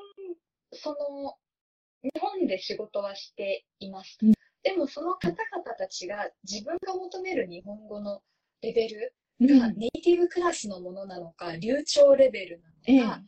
[0.73, 1.37] その
[2.03, 4.19] 日本で仕事はしています。
[4.23, 4.33] うん、
[4.63, 8.23] でもその方々たちが自分が求める日本語の
[8.63, 9.15] レベル
[9.59, 13.23] がネイティブクラスのものなのか、流暢レベルなのか、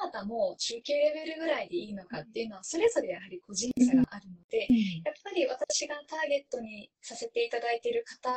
[0.00, 4.66] あなたも中級レベルぐらいでいいのかっていうのはそれぞれやはり個人差があるので、
[5.04, 8.30] やっぱり私がターゲットにさせていただいている方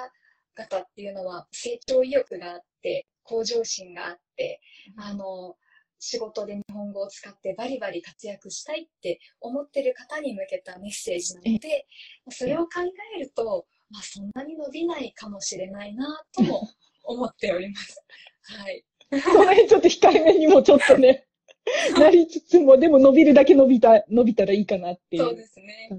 [0.58, 4.62] 々っていうのは成長意欲があって、向上心があって、
[4.98, 5.56] あの、
[6.00, 11.88] 仕事で日本語を使ってバリバリ活躍したいって思ってる方に向けたメッセージなので、
[12.30, 12.82] それを考
[13.16, 16.70] えると、まあ、そんなに伸びないかもしれないなとも
[17.04, 18.04] 思っております。
[18.44, 18.86] はい。
[19.10, 21.28] この辺ちょっと控えめにもちょっとね、
[22.00, 25.90] なりつつも、でも伸びるだけ伸びた、伸びたらいいかなっていう、ね、そうですね。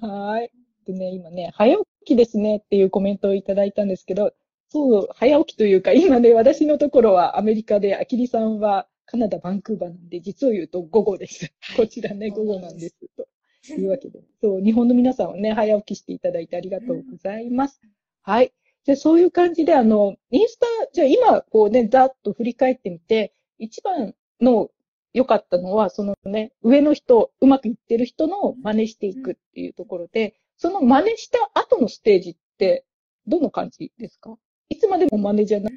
[0.00, 0.36] はい。
[0.36, 0.50] はい。
[0.86, 4.32] でね、今ね、早起きですねっていうコメントをいただいたんですけど、
[4.68, 11.52] そう、早起きというか、今ね、私のところはアメリカで、あきりさんはカナダ、バンクーバーなんで、実を言うと午後です。
[11.76, 12.96] こちらね、午後なんです。
[13.16, 14.20] というわけで。
[14.40, 17.80] そう、日本の皆さんはね、早起きしていただいてありがとうございます。
[18.22, 18.52] はい。
[18.84, 24.70] じゃあ、そういう感じで、あの、インスタ、じゃあ今、こうね、ざっと振り返ってみて、一番の
[25.12, 32.84] 良かったのは、そのね、上の人、うまくいってる人の真似していくっていうところで、その真似した後のステージって、
[33.26, 34.36] どの感じですか？
[34.68, 35.70] いつまでも真似じゃな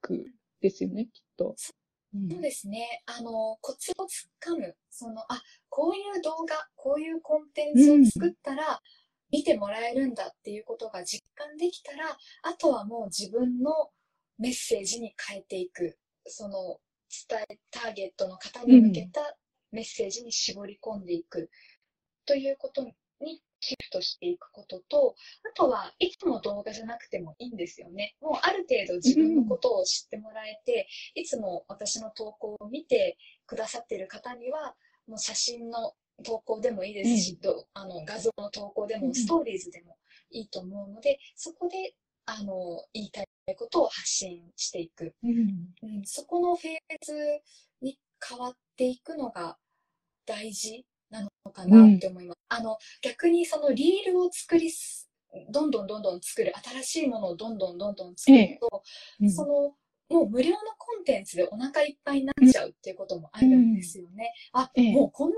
[0.00, 0.26] く
[0.60, 1.54] ですよね、きっと。
[1.56, 1.72] そ
[2.38, 3.02] うですね。
[3.06, 4.74] あの、コツをつかむ。
[4.90, 8.80] その、あ、こういう動画、こういうコンテンツを作ったら、
[9.30, 13.90] 見てもらえるんだっていうことが実感できたら、あとはもう自分の
[14.38, 15.98] メッセージに変えていく。
[16.26, 16.78] その、
[17.28, 19.36] 伝え、ターゲットの方に向けた
[19.72, 21.50] メッセージに絞り込んでいく。
[22.24, 22.94] ということに
[23.66, 28.14] シフトしていくことと、あとはいつも動画じゃなくてもいいんですよね。
[28.20, 34.76] もうある程度自分のことを知ってもらえて、いつも私の投稿を見てくださってる方には、
[35.08, 35.94] もう写真の
[36.24, 39.96] 投稿でもいいですし、うん、あの画像の投稿でも、ストーリーズでも
[40.30, 41.94] いいと思うので、そこで
[42.26, 45.30] あの言いたいことを発信していく、うん、
[45.82, 47.12] うん、そこのフェーズ
[47.80, 49.58] に変わっていくのが
[50.24, 50.84] 大事
[51.22, 52.38] なのかなって思います。
[52.50, 54.70] うん、あの、逆にそのリールを作り
[55.50, 58.82] どんどんどんどん作る、新しいものをどんどんどんどん作ると、
[59.20, 59.74] ええうん、その
[60.08, 64.32] もう無料のコンテンツでお腹いっぱいになっちゃうっていうこともあるんですよね。
[64.54, 65.36] うん、あ、もうこんな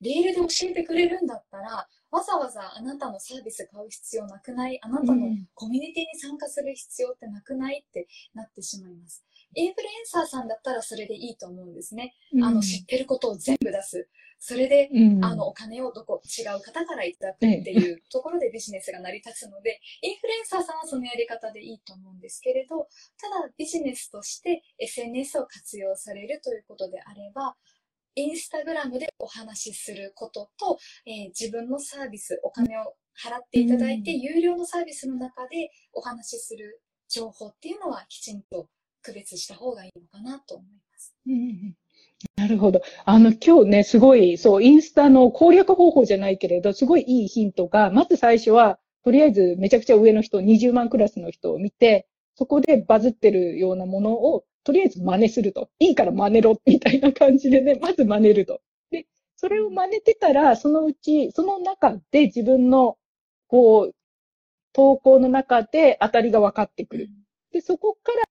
[0.00, 4.78] にレールで教えてくれるんだったら、わざわざあなたのサービス買う必要なくない？
[4.82, 7.84] あなたのコミュニティに参加する必要ってなくない？
[7.86, 9.24] ってなってしまいます。
[9.54, 12.14] インフルエンサーさんだったらそれでいいと思うんですね。
[12.32, 14.08] うん、あの、知ってることを全部出す。
[14.44, 22.88] それで、うん、あの、お金をどこ、違う方からいただくっていうところでビジネスが成り立つので、インフルエンサーさんはそのやり方でいいと思うんですけれど、
[23.20, 27.54] ただビジネスとして SNS を活用されるということであれば、
[28.16, 30.76] インスタグラムでお話しすることと、
[31.06, 38.68] えー、自分のサービス、お金を払っていただいて、有料のサービスの中でお話しする情報っていうのはきちんと
[39.02, 41.14] 区別した方がいいのかなと思います。
[41.28, 41.76] うん
[42.36, 42.80] なるほど。
[43.04, 52.06] あの、今日ね、すごい、そう、インスタの攻略方法じゃないけれど、すごいいいヒントが、まず最初は、とりあえずめちゃくちゃ上の人、20万クラスの人を見て、
[52.36, 55.70] そこでバズってるようなものを、とりあえず真似すると。
[55.80, 58.60] いいから真似ろ、みたいな感じでね、まず真似ると。
[58.90, 59.06] で、
[59.36, 62.96] それを真似てたら、そのうち、その中で自分の、
[63.48, 63.94] こう、
[64.72, 67.10] 投稿の中で当たりが分かってくる。
[67.52, 68.22] で、そこから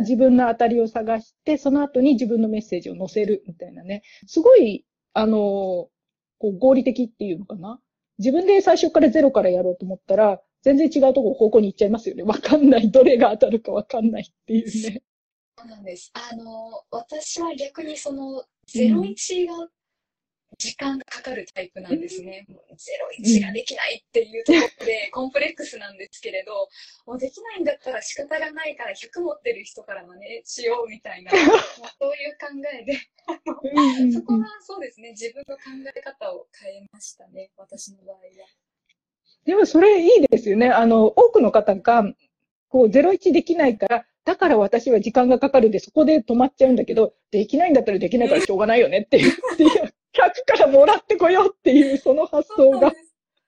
[0.00, 4.02] 自分の当たりを探して、その後に自分のメッセージを載せるみたいなね。
[4.26, 5.90] すごい、あの、こ
[6.48, 7.80] う合理的っていうのかな。
[8.18, 12.22] 自分で最初からゼロからやろうと思ったら、全然違うとこ方向に行っちゃいますよね。
[12.22, 12.90] わかんない。
[12.90, 15.02] どれが当たるかわかんないっていうね。
[15.58, 16.12] そうなんです。
[16.14, 19.68] あの、私は逆にその、01が
[20.58, 22.46] 時間がかかるタイプなんですね。
[22.48, 26.68] もう01ができないっていうところで、 コンプレックスなんですけれど、
[27.06, 31.32] もうできないんだったら仕方がないから100持ってる人から真似しようみたいな、
[32.00, 32.98] そういう考えで、
[34.12, 35.62] そこはそうですね、自分の考
[35.94, 38.20] え方を変えましたね、私の場合は。
[39.44, 40.70] でもそれいいですよね。
[40.70, 42.04] あの、多くの方が、
[42.68, 49.32] こう、01できないから、だから私は時間がかかるんで、そこで止まっちゃうんだけど、できないんだったらできないからしょうがないよねっていう、
[50.14, 52.92] 100からもらってこようっていう、その発想が。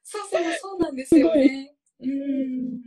[0.03, 1.75] そうそう、そうなんですよね。
[2.01, 2.81] うん。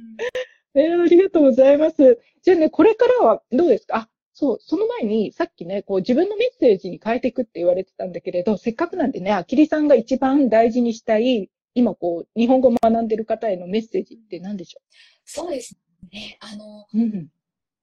[0.76, 2.20] えー、ありがとうございます。
[2.44, 3.98] じゃあね、これからはどうですか？
[3.98, 14.84] あ、そう、その前に、さっきね、こう自分のメッセージに変えていくって言われてたんだけれど、せっかくなんでね、あきりさんが一番大事にしたい、今こう、日本語を学んでる方へのメッセージって何でしょう？
[15.26, 15.76] そうです
[16.12, 16.38] ね。
[16.40, 17.28] あの、うん、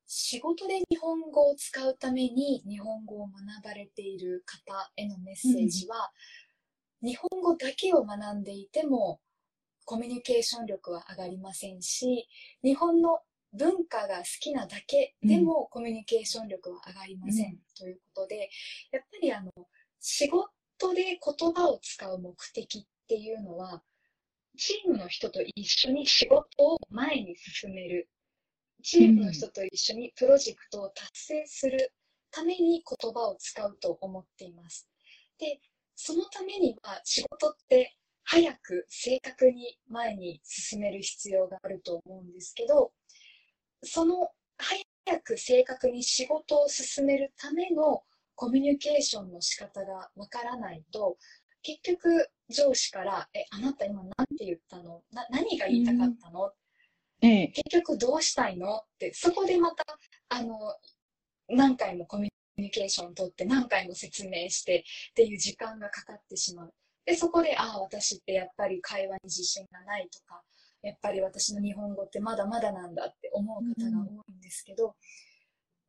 [0.07, 6.11] 仕事で日本語を使うために日本語を学ばれている方へのメッセージは、
[7.03, 9.21] うん、日本語だけを学んでいても
[9.85, 12.29] コミュニケーション力は上がりませんし
[12.63, 13.21] 日本の
[13.53, 18.51] 文化が好きなだけでもコミュニケーション力は上がりません、うん、ということで
[18.93, 19.51] やっぱりあの
[20.01, 20.49] 仕事
[20.95, 23.83] で言葉を使う目的っていうのは
[24.57, 28.09] チームの人と一緒に仕事を前に進める
[28.87, 31.93] チームの人と一緒にプロジェクトを達成する
[32.31, 34.89] ために言葉を使うと思っています。
[35.41, 35.59] で、
[35.97, 42.93] そのためには仕事って早く正確に前に進める必要があると思うんですけど、
[43.83, 48.05] その早く正確に仕事を進めるための
[48.37, 51.17] コミュニケーションの仕方がわからないと、
[51.63, 55.03] 結局上司から、え、あなた今何て言ったの？
[55.11, 56.53] な何が言いたかったの、
[57.27, 58.77] ええ、結局どうしたいの？
[58.77, 59.85] って、そこでまた、
[60.29, 60.59] あの、
[61.49, 66.75] 何回もコミュニケーションを取って何回も説明してっていう時間がかかってしまう。
[67.05, 70.43] で、そこで、ああ、私ってやっぱり会話に自信がないとか、
[70.83, 74.95] やっぱり私の日本語ってまだまだなんだって思う方が多いんですけど、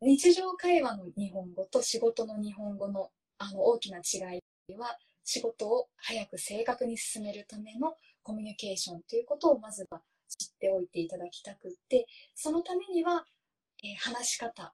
[0.01, 13.25] うん、日常会話の日本語と仕事の日本語のあの大きな違いは、仕事を早く正確に進めるためのコミュニケーションということをまずは知っておいていただきたくって、そのためには、
[13.83, 14.73] えー、話し方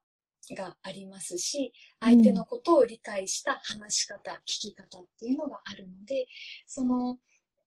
[0.51, 6.27] がありますし、相手のことを理解した話し方、うん、聞き方っていうのがあるので、
[6.65, 7.17] その、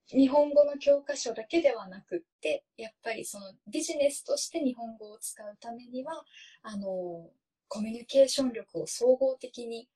[0.09, 6.25] 日本語の教科書だけではなくって、やっぱりそのビジネスとして日本語を使うためには、
[6.63, 7.31] あの、
[7.69, 9.89] コミュニケーション力を総合的に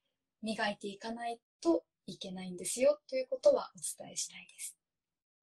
[0.42, 4.76] 磨いていかないといけないんですよということはお伝えしたいです。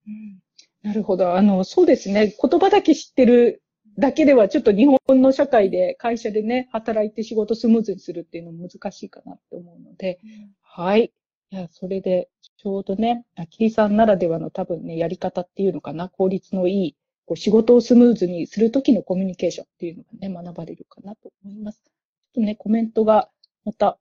[0.06, 0.40] うん、
[0.84, 1.36] なるほど。
[1.36, 2.34] あの、そうですね。
[2.42, 3.64] 言葉だけ知ってる
[3.98, 11.12] だけでは、ちょっと日本の社会で、会社でね、働いて仕事スムーズにするっていうのも難しいかなって思うので、うん、はい。
[11.52, 21.82] いや、それで、ちょうどね、あきりさんならではの多分ね、やり方っていうのかな、効率のいい、こう仕事をスムーズにするときのコミュニケーションっていうのがね、学ばれるかなと思います。
[21.84, 21.92] ちょっ
[22.36, 23.30] とね、コメントが、
[23.66, 24.00] また、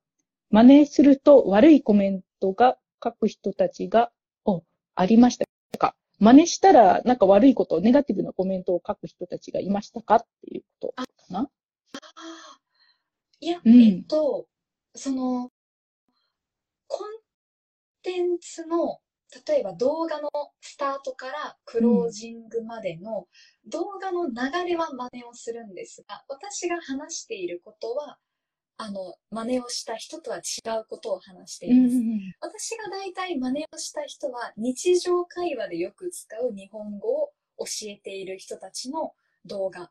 [0.50, 4.10] 真似すると悪いコメントが書く人たちが、
[4.44, 4.62] お、
[4.94, 5.46] ありました
[5.78, 5.94] か？
[6.18, 11.40] 真似したら、なんか悪いこと、ネガティブなコメントを書く人たちがいましたかっていうことかな？
[11.40, 12.60] ああ。
[13.40, 14.46] いや、うん、えっと、
[14.94, 15.50] その、
[16.86, 17.08] コン
[18.02, 19.00] テンツの、
[19.46, 23.26] 例えば動画のスタートからクロージングまでの
[23.66, 24.34] 動画の流
[24.68, 28.18] れは真似をするんですが、私が話していることは、
[28.78, 30.40] あの、真似をした人とは違
[30.80, 31.96] うことを話しています。
[31.96, 39.12] うんうん、私が大体真似をした人は、日常会話でよく使う日本語を教えている人たちの
[39.46, 39.90] 動画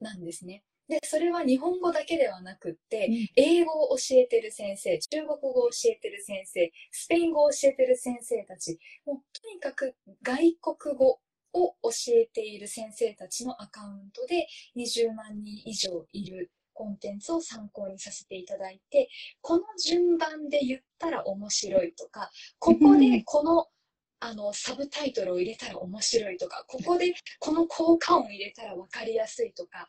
[0.00, 0.64] なんですね。
[0.88, 11.20] で、それは日本語だけではなくって、英語を教えてる先生、中国語を教えてる先生、スペイン語を教えてる先生たち、もうとにかく外国語
[11.54, 19.08] を教えている先生たちのアカウントで20万人以上いるコンテンツを参考にさせていただいて、
[19.40, 23.66] この順番で言ったら面白いとか、ここでこの
[24.20, 29.86] あの、サブタイトルを入れたら面白いとか、ここでこの効果音入れたら分かりやすいとか、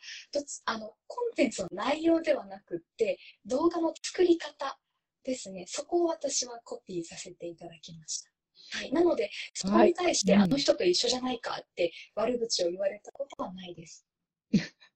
[0.65, 4.77] あの、コンテンツの内容ではなくって、動画の作り方
[5.23, 5.63] ですね。
[5.67, 8.29] そこを私はコピーさせていただきました。
[8.77, 8.91] はい。
[8.91, 14.05] なので、そこに対して、あの人と一緒じゃないかって悪口を言われたことはないです。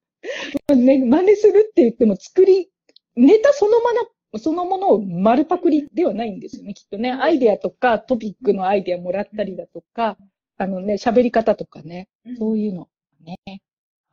[0.75, 2.69] ね、真似するって言っても作り、
[3.15, 4.01] ネタそのまま
[4.37, 7.11] そのものを丸パクリではないんですよね、きっとね。
[7.11, 10.17] アイデアとかトピックのアイデアもらったりだとか、
[10.57, 12.89] あのね、喋り方とかね、そういうの
[13.21, 13.61] ね。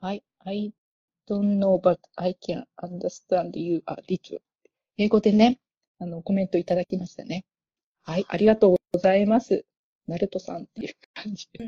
[0.00, 0.22] はい。
[0.44, 0.72] I
[1.28, 4.40] don't know, but I can understand you a little.
[4.96, 5.58] 英語でね、
[5.98, 7.44] あの、コメントいただきましたね。
[8.04, 8.24] はい。
[8.28, 9.66] ありがとうございます。
[10.06, 11.64] ナルトさんっていう感じで。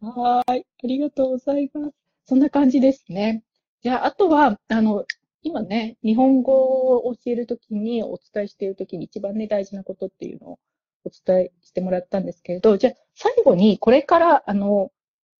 [0.00, 0.64] はい。
[0.84, 1.94] ありがとうございます。
[2.24, 3.42] そんな感じですね。
[3.82, 5.06] じゃあ、あとは、あの、
[5.42, 6.52] 今ね、日本語
[6.98, 10.58] を教えるときに、お伝えしているときに一番ね、大事なことっていうのを
[11.04, 14.90] お伝えしてもらったんですけれど、じゃあ、最後にこれから、あの、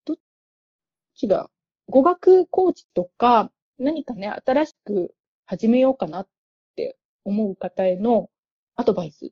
[0.05, 0.17] どっ
[1.17, 1.51] ちが、
[1.89, 5.15] 語学コーチとか、何かね、新しく
[5.47, 6.29] 始めようかなっ
[6.77, 8.31] て思う方への
[8.77, 9.31] アドバイスっ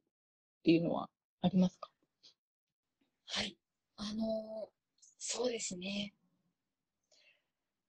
[0.65, 1.09] ていうのは
[1.43, 1.91] ありますか？
[3.27, 3.57] はい。
[3.97, 4.69] あの、
[5.19, 6.13] そうですね。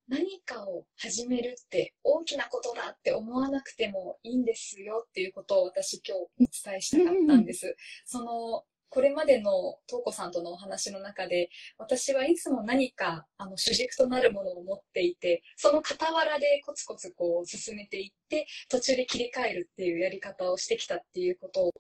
[0.08, 7.76] 何かを始めるって大きなことだって思わなくてもいいんですよっていうことを私今日お伝えしたかったんです。
[8.06, 9.52] そのこれまでの
[9.88, 21.72] 東子さんとのお話の中で、私はいつも何かあの主軸となるものを持っていて、その傍らでコツコツこう進めていって、途中で切り替えるっていうやり方をしてきたっていうことを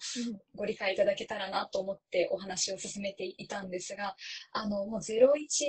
[0.55, 4.15] ご理解いただけたらなと思ってお話を進めていたんですが、
[4.51, 5.27] あの、もう01、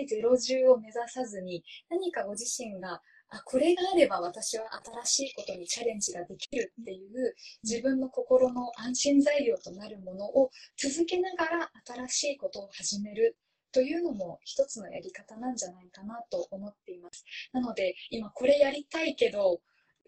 [0.09, 3.01] 010を目指さずに、何かご自身が
[3.31, 4.64] あこれがあれば私は
[5.05, 13.37] 新しいことにチャレンジができるっていう自分の心の安心材料となるものを続けながら新しいことを始める
[13.72, 17.24] というのも一つのやり方なんじゃないかなと思っています。
[17.53, 19.61] なので今これやりたいけど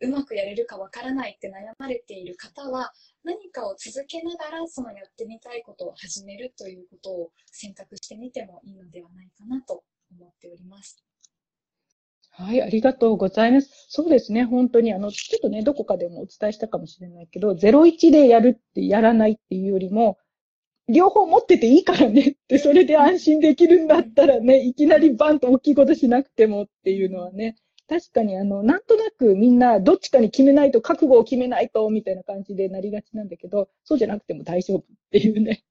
[0.02, 2.90] うまくやれるかわからないって悩まれている方は
[3.22, 11.09] 何かを続けながらそのやってみたいことを始めるということを選択してみてもいいのではないかなと思っております。
[12.40, 13.86] はい、ありがとうございます。
[13.90, 20.18] そうですね、本当に、あの、ちょっとね、どこかでもお伝えしたかもしれないけど、01でやるってやらないっていうよりも、
[20.88, 27.56] 両方持ってていいからねって、それで安心できるんだったらね、いきなりバンと大きいことしなくてもっていうのはね、
[27.88, 35.62] 確かにあの、なんとなくみんなどっちかに決めないと、覚悟を決めないと、みたいな感じでなりがちなんだけど、そうじゃなくても大丈夫っていうね。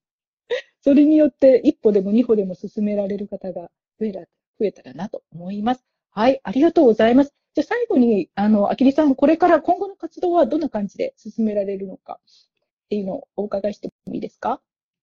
[0.81, 4.27] それによって一歩でも二歩でも進められる方が増えた増
[4.61, 5.98] えたらなと思います。
[6.19, 7.33] はい、ありがとうございます。
[7.55, 14.61] じゃあ最後に、あの、あきりさん、これから今後の活動はどんな感じで進められるのかっていうのをお伺いしてもいいですか？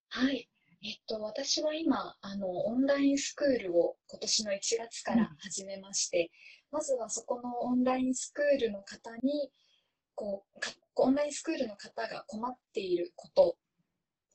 [0.09, 0.47] はい。
[0.83, 6.29] えっと、私は今、あの、オンラインスクールを今年の1月から始めまして、
[6.71, 9.49] うん、まずはそこのオンラインスクールの方に、
[10.13, 10.59] こう、
[10.97, 13.57] オンラインスクールの方が困っていること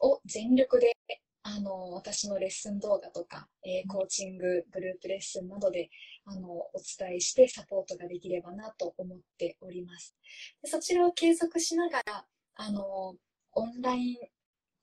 [0.00, 0.96] を全力で
[1.44, 5.90] あの、私のレッスン動画とか、えー、コーチング、グループレッスンなどで、
[6.24, 10.16] あの、お伝えしてサポートができればなと思っております。
[10.62, 13.16] でそちらを継続しながら、あの、
[13.52, 14.16] オンライン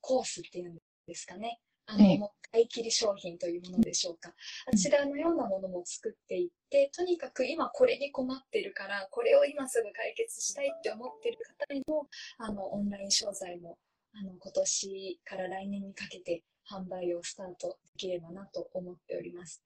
[0.02, 0.78] コースっていうん
[1.08, 1.60] ですかね。
[1.86, 4.34] あの、もう買い切り商品というものでしょうか。
[4.72, 11.38] あちらのようなものも作っていって、とにかく今これに困ってるから、これを今すぐ解決したいって思ってる
[11.68, 13.80] 方への、あの、オンライン商材も
[14.14, 19.64] あの今年から来年にかけて販売をスタートできればなと思っております。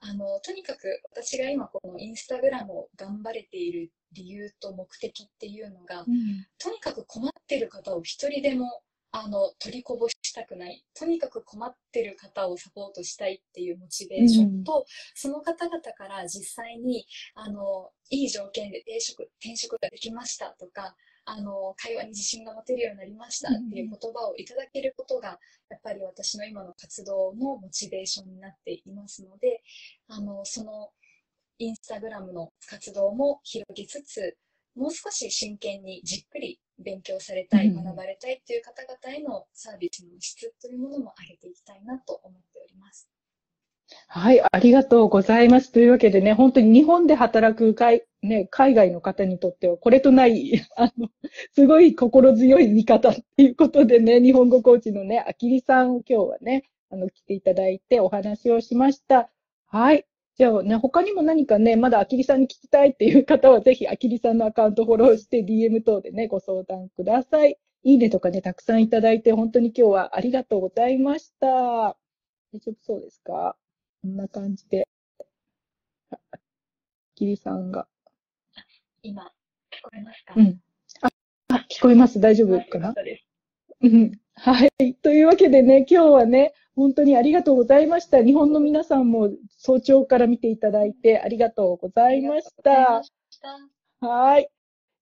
[0.00, 8.82] あのとにかく私が今このインスタグラムを頑張れている理由と目的っていうのが、うん、とにかく困ってる方を一人でも
[9.12, 10.84] あの取りこぼしたくない。
[10.94, 14.84] とにかく困ってる方をサポートしたいっていうモチベーションと、うん、
[15.14, 20.94] その方々から実際にあのいい条件で転職転職ができましたとか
[21.26, 29.62] あの、会話に自信が持てるようになりましたっていう言葉をいただけることが、やっぱり私の今の活動のモチベーションになっていますので、
[30.08, 30.90] あの、その、
[31.58, 34.36] インスタグラムの活動も広げつつ、
[34.76, 43.15] もう少し真剣にじっくり勉強されたい、学ばれたいっていう方々へのサービスの質というものも上げていきたいなと思っております。
[44.08, 45.70] はい、ありがとうございます。
[45.72, 51.08] というわけでね、本当に日本で働く海,、ね、海外の方にとっては、これとない、 あの、
[51.54, 59.30] すごい心強い味方っていうことでね、日本語コーチのね、あきりさんを今日はね、あの、来ていただいてお話をしました。
[59.66, 60.04] はい。
[60.36, 67.58] じゃあね、他にも何かね、まだあきりさんに聞きたいっていう方は、ぜひあきりさんのアカウントフォローして DM 等でね、ご相談ください。
[67.84, 71.96] いいねとかね、たくさんいただいて、本当に今日はありがとうございました。
[72.52, 73.56] 大丈夫そうですか？
[74.02, 74.88] こんな感じで。
[76.10, 76.16] あ
[77.14, 77.86] きりさんが。
[79.02, 79.26] 今、聞
[79.82, 80.34] こえますか？
[80.36, 80.60] うん。
[81.02, 81.08] あ、
[81.48, 82.20] あ聞こえます。
[82.20, 82.94] 大丈夫かな？
[83.82, 84.12] うん。
[84.34, 84.94] はい。
[84.94, 88.22] というわけでね、今日はね、本当にありがとうございました。
[88.22, 93.02] 日本の皆さんも早朝から見ていただいてありがとうございました。
[94.00, 94.50] はい。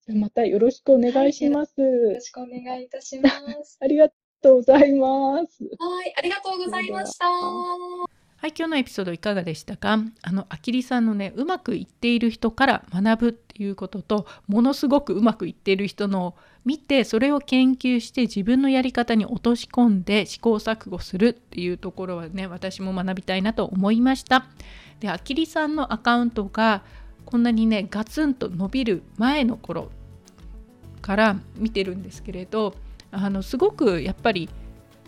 [0.07, 3.31] じゃまたよろしくお願いします、はい、よろしくお願いいたしま
[3.65, 3.79] す。
[3.83, 4.09] ありが
[4.41, 5.65] とうございます。
[5.65, 7.27] はい、ありがとうございました。
[8.45, 10.01] はい、今日のエピソードいかがでしたか？
[10.21, 24.45] あの、あきりさんのね、うまくいっている人から学ぶっていうことと、ものすごくうまくいっている人の見て、それを研究して自分のやり方に落とし込んで試行錯誤するっていうところはね、私も学びたいなと思いました。
[25.01, 26.83] で、あきりさんのアカウントが
[27.25, 29.91] こんなにね、ガツンと伸びる前の頃
[31.01, 32.75] から見てるんですけれど、
[33.11, 34.51] あの、すごくやっぱり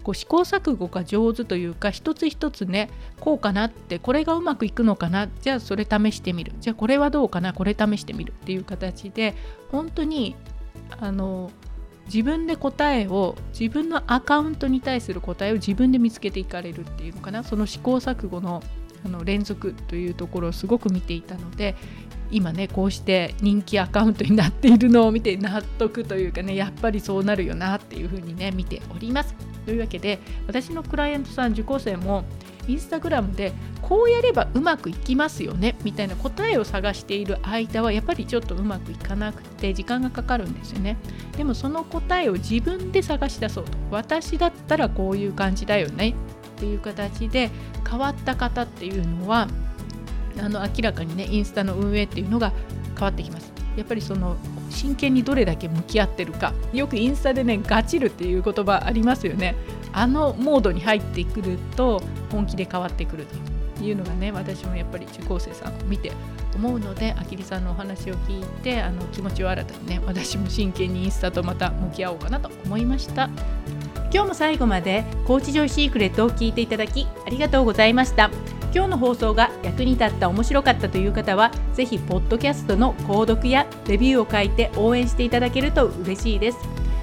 [0.06, 9.34] こう試行錯誤が上手というか一つ一つねこうかなってこれがうまくいくのかなじゃあそれ試してみるじゃあこれはどうかなこれ試してみるっていう形で
[9.72, 10.36] 本当に
[11.00, 11.50] あの
[12.04, 18.62] 自分で答えを自分のアカウントに対する答えを自分で見つけていかれるっていうのかなその試行錯誤の
[19.04, 21.74] あの連続というところをすごく見ていたので
[22.30, 29.55] 今ねこうして人気アカウントになっているのを見て納得というかねやっぱりそうなるよなっていうふうにね見ております。
[29.66, 32.24] というわけで私のクライアントさん受講生も
[32.68, 33.52] インスタグラムで
[33.82, 40.96] こうやればうまくいきますよねみたいな答えを探している間はやっぱりちょっとうまくいかなくて時間がかかるんですよね。
[41.36, 46.14] でもその答えを自分で探し出そうと私だったらこういう感じだよね
[46.56, 47.50] っていう形で
[47.88, 49.48] 変わった方っていうのは
[50.40, 52.52] あの明らかにねインスタの運営っていうのが
[52.94, 53.55] 変わってきます。
[53.76, 54.36] やっぱりその
[54.70, 56.52] 真剣にどれだけ向き合ってるか。
[56.72, 59.54] よくインスタでねガチるっていう言葉ありますよね。
[59.92, 63.26] あのモードに入ってくると本気で変わってくる
[63.78, 66.12] というのがね私もやっぱり受講生さんを見て
[66.56, 70.00] 思うのであきりさんのお話を聞いてあの気持ちを新たにね。
[70.04, 73.30] 私も真剣にインスタとまた向き合おうかなと思いました。
[74.12, 78.30] 今日も最後までコーチジョイシークレットを聞いていただきありがとうございました。
[78.74, 86.58] 今日の放送が役に立った面白かったという方はぜひポッドキャストの購読やレビューを書いて応援していただけると嬉しいです。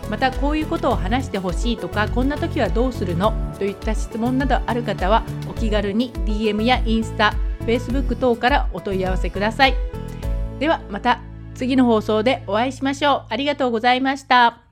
[0.10, 3.34] またこういうことを話してほしいとかこんな時はどうするの？
[3.58, 7.34] といった質問などある方はお気軽に DM やインスタ
[7.66, 9.76] Facebook 等からお問い合わせください。
[10.60, 11.20] ではまた
[11.56, 13.26] 次の放送でお会いしましょう。
[13.30, 14.63] ありがとうございました。